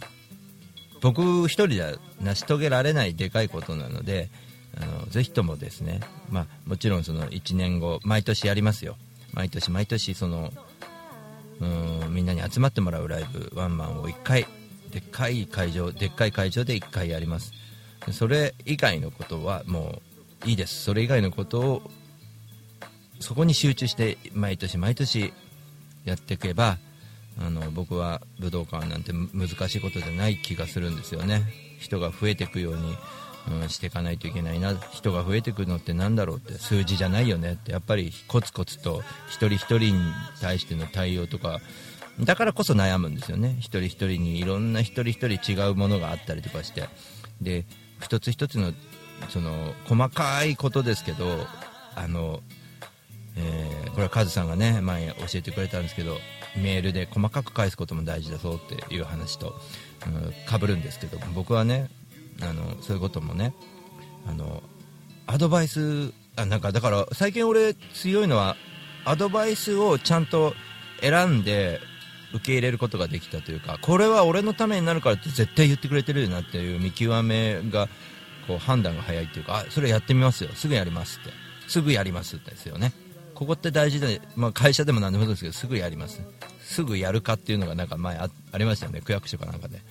[1.01, 4.29] 僕一人では成し遂げられないでかいことなので
[4.77, 5.99] あのぜひともですね、
[6.29, 8.97] まあ、もちろんその1年後毎年やりますよ。
[9.33, 10.51] 毎年毎年その
[11.59, 14.47] うんみんなに集まってもらうライブワンマンを1回
[14.91, 17.53] でっかい会場でっかい会場で1回やります。
[18.11, 20.01] それ以外のことはも
[20.45, 20.83] ういいです。
[20.83, 21.91] それ以外のことを
[23.19, 25.33] そこに集中して毎年毎年
[26.05, 26.77] やっていけば
[27.37, 31.43] あの僕は武道館なんて難しいことじゃない気がするんですよね。
[31.79, 32.95] 人が増えていくように、
[33.49, 39.93] うん、していかないといけないな人が増えていくのって何だろうって数字じゃないよねってやっぱりコツコツと一人一人に
[40.41, 41.59] 対しての対応とか
[42.19, 43.55] だからこそ悩むんですよね。
[43.59, 46.89] 一人一人にいろんな一人一人違うものがあったりとかして。
[47.41, 47.65] で
[48.01, 48.73] 一つ一つの
[49.29, 51.25] その細かいことですけど
[51.95, 52.41] あの
[53.35, 56.17] えーこれはカズさんがね前教えてくれたんですけど
[56.55, 59.53] メールで細かく返すことも大事だぞっていう話と
[60.47, 61.89] かぶるんですけど僕はね
[62.41, 63.53] あのそういうこともね
[64.27, 64.63] あの
[65.27, 68.55] アドバイスあなんかだから最近俺強いのは
[69.05, 70.53] アドバイスをちゃんと
[71.01, 71.79] 選んで
[72.33, 77.87] 受け入れることができたというかこれは俺のためになるからって絶対言ってくれてるよなっていう見極めが
[78.47, 80.49] こう判断が早いっていうかあそれやってみますよ。
[80.53, 81.31] すぐやりますって。
[81.67, 82.93] すぐやりますってですよね。
[83.35, 86.21] ここって大事で、まあ、会社でも何でもそうですけどすぐやります。
[86.61, 89.01] すぐやるかっていうのがなんか前ありましたよね。
[89.01, 89.81] 区役所かなんかで。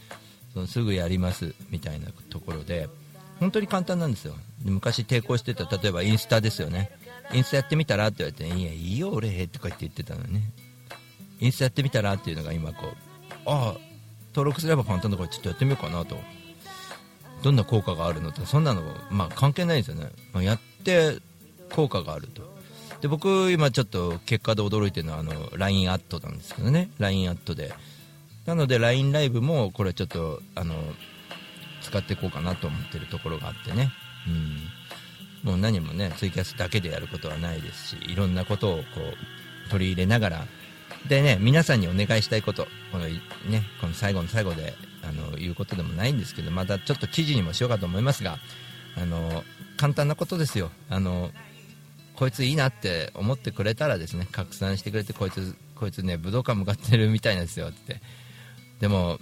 [0.53, 2.89] そのすぐやりますみたいなところで
[3.41, 4.35] 本当に簡単なんですよ。
[4.65, 6.91] 昔抵抗してた例えばインスタですよね。
[7.33, 10.43] インスタやってみたらって言われていやいいよ俺とか言って言ってたのね。
[11.41, 12.91] インスタやってみたらっていうのが今こう
[13.47, 13.77] ああ
[14.35, 16.17] 登録すれば簡単だからちょっとやってみようかなと。
[17.43, 21.19] どんな効果があるのとそんなの、まあ、関係ないですよね、まあ、やって
[21.71, 22.43] 効果があると。
[23.01, 26.91] で僕今ちょっと結果で驚いてるのはあの LINE アットなんですけどね。
[26.99, 27.73] LINE アットで。
[28.49, 30.75] なので LINE ライブもこれちょっとあの
[31.83, 33.93] 使っていこうかなと思ってるところがあってね、
[35.45, 38.83] うん、もう何もねツイキャスだけでやることはないですしいろんなことをこ
[39.67, 40.47] う取り入れながら。
[41.09, 43.21] でね皆さんにお願いしたいことこの,、ね、
[43.81, 44.75] この最後の最後で
[45.09, 48.39] あの言うことでもないんですけどまたちょっと記事にもしようかと思いますが
[48.97, 49.45] あの
[49.77, 50.71] 簡単なことですよ。
[50.89, 51.31] あの
[52.17, 58.01] こいついいなって思ってくれたらですね拡散してくれてこいつこいつね武道館向かってるみたいなんですよって。
[58.81, 59.19] でも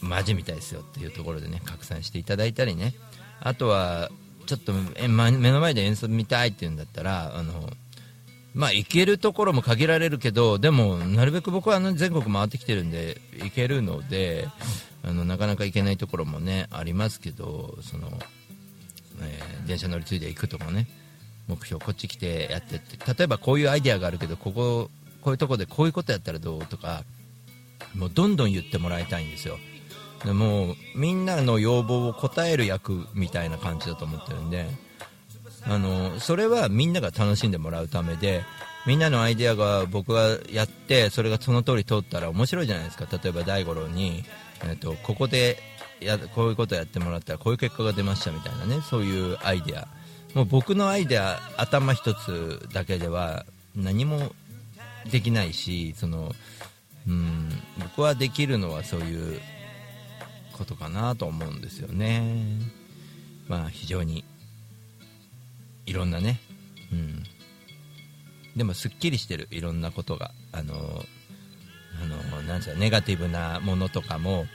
[0.00, 2.94] マジみたいですよっていうところでね拡散していただいたりね。
[3.40, 4.10] あとは
[4.46, 7.70] ちょっとえ、ま、目の前で演奏見たいっていうんだったらあの
[8.54, 14.48] まあ行けるところも限られるけどでもなるべく僕はあの全国回ってきてるんで行けるので
[15.04, 18.08] あのなかなか行けないところもねありますけどその、
[19.20, 20.86] えー電車乗り継いで行くとかね
[21.46, 22.96] 目標こっち来てやってって。
[23.14, 27.04] 例えばこういうアイデアがあるけどこここういうとこでこういうことやったらどうとか
[27.94, 29.58] もうどんどん言ってもらいたいんですよ。
[30.24, 34.66] でもうみんなの要望を答える役みたいな感じだと思ってるんで
[35.64, 38.42] あのそれはみんなが楽しんでもらうためで
[38.86, 43.06] みんなのアイデアが僕がやってそれがその通り通ったら面白いじゃないですか。
[43.10, 44.24] 例えば大五郎に、
[44.68, 45.58] えっとここで
[46.00, 49.88] やこういうことやってもらったらこういう結果が出ましたみたいなねそういうアイデア。
[50.34, 54.32] もう僕のアイデア頭一つだけでは何も
[55.10, 56.34] できないしその
[57.08, 57.50] うん。
[57.80, 59.40] 僕はできるのはそういう
[60.52, 62.60] ことかなと思うんですよね。
[63.48, 64.24] まあ非常に
[65.86, 66.40] いろんなね。
[66.92, 67.24] うん。
[68.56, 69.48] でもすっきりしてる。
[69.50, 70.32] いろんなことが。
[70.52, 70.74] あの
[72.02, 74.46] あのなんすかネガティブなものとかも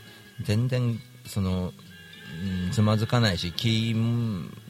[0.44, 1.72] 全然その、
[2.66, 3.94] うん、つまずかないし気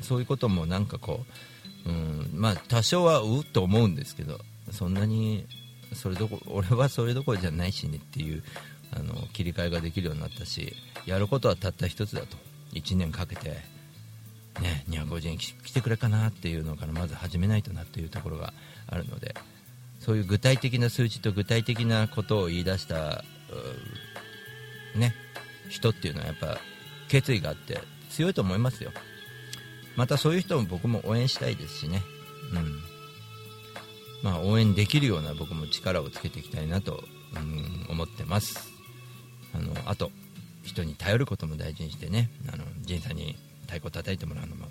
[0.02, 1.26] そういうこともなんかこ
[1.86, 4.40] う、うん、まあ多少はうっと思うんですけど
[4.72, 5.46] そんなに
[5.96, 8.44] それどこ俺はそれどころじゃないしねっていう
[8.92, 10.74] あの切り替えができるようになったし
[11.06, 12.38] やることはたった一つだと。
[12.74, 13.50] 1年かけて、
[14.62, 18.54] ね、250円来てくれかなっていうのからまず始めないとなっていうところが
[18.88, 19.36] あるので
[20.00, 23.24] そういう具体的な数値と具体的なことを言い出した、
[24.96, 25.16] ね、
[25.70, 26.58] 人っていうのはやっぱ
[27.08, 27.80] 決意があって
[28.10, 28.92] 強いと思いますよ。
[29.96, 32.02] またそういう人も僕も応援したいですしね、
[32.52, 32.93] うん。
[34.24, 37.04] まあ、応援できるような僕も力をつけていきたいなと、
[37.36, 38.72] うん、思ってます。
[39.54, 40.12] あのあと
[40.64, 44.66] 人に頼ることも大事にしてねあの仁さんに太鼓叩いてもらうのも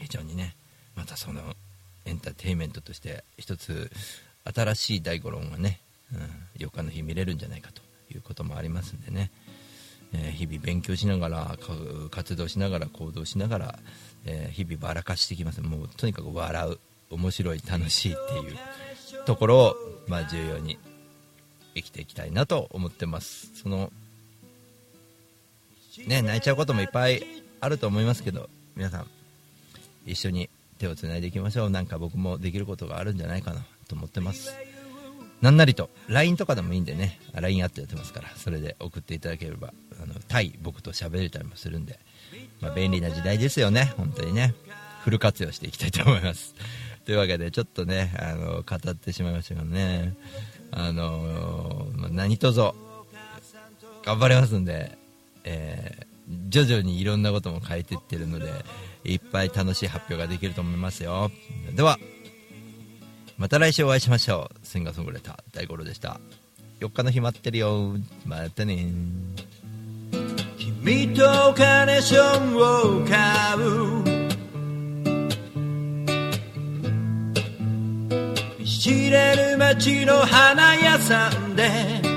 [0.00, 0.56] 非常にね
[0.94, 1.42] またその
[2.06, 3.90] エンターテインメントとして一つ
[4.44, 5.80] 新しい大五郎がね、
[6.12, 6.16] う
[6.62, 7.82] ん、4日の日見れるんじゃないかと
[8.14, 9.30] いうこともありますんでね、
[10.12, 11.58] えー日々勉強しながら
[12.10, 13.78] 活動しながら行動しながら、
[14.26, 15.60] えー日々ばらかしていきます。
[15.60, 16.78] もうとにかく笑う。
[17.14, 19.74] 面白い楽しいっていうところを、
[20.08, 20.78] まあ、重要に
[21.74, 23.50] 生きていきたいなと思ってます。
[23.54, 23.92] その
[26.06, 27.24] ね泣いちゃうこともいっぱい
[27.60, 29.06] あると思いますけど皆さん
[30.06, 31.70] 一緒に手をつないでいきましょう。
[31.70, 34.54] なんか僕もできることがあるんじゃないかなと思ってます。
[35.40, 41.98] なんなりと LINE とかでもいいんでね LINE アットやってますからそれで送っていただければあの対僕と喋れたりもするんで、
[42.60, 43.92] まあ、便利な時代ですよね。
[43.96, 44.54] 本当にね。
[45.04, 46.54] フル活用していきたいと思います。
[47.04, 50.14] というわけでちょっとねあの語ってしまいましたがね。
[50.70, 52.60] あのまあ何卒
[54.04, 54.98] 頑張りますんで、
[55.44, 56.14] えー
[56.48, 58.46] 徐々にいろんなことも変えていってるので
[59.04, 61.30] いっぱい楽しい発表ができると思いますよ。
[61.74, 61.98] では
[63.36, 64.66] また来週お会いしましょう。
[64.66, 66.20] シンガーソングライター大五郎でした。
[66.80, 67.94] 4日の日待ってるよ。
[68.24, 68.86] またね。
[70.56, 74.13] 君とカネションを買う。
[78.84, 82.13] 知れる街の花屋さんで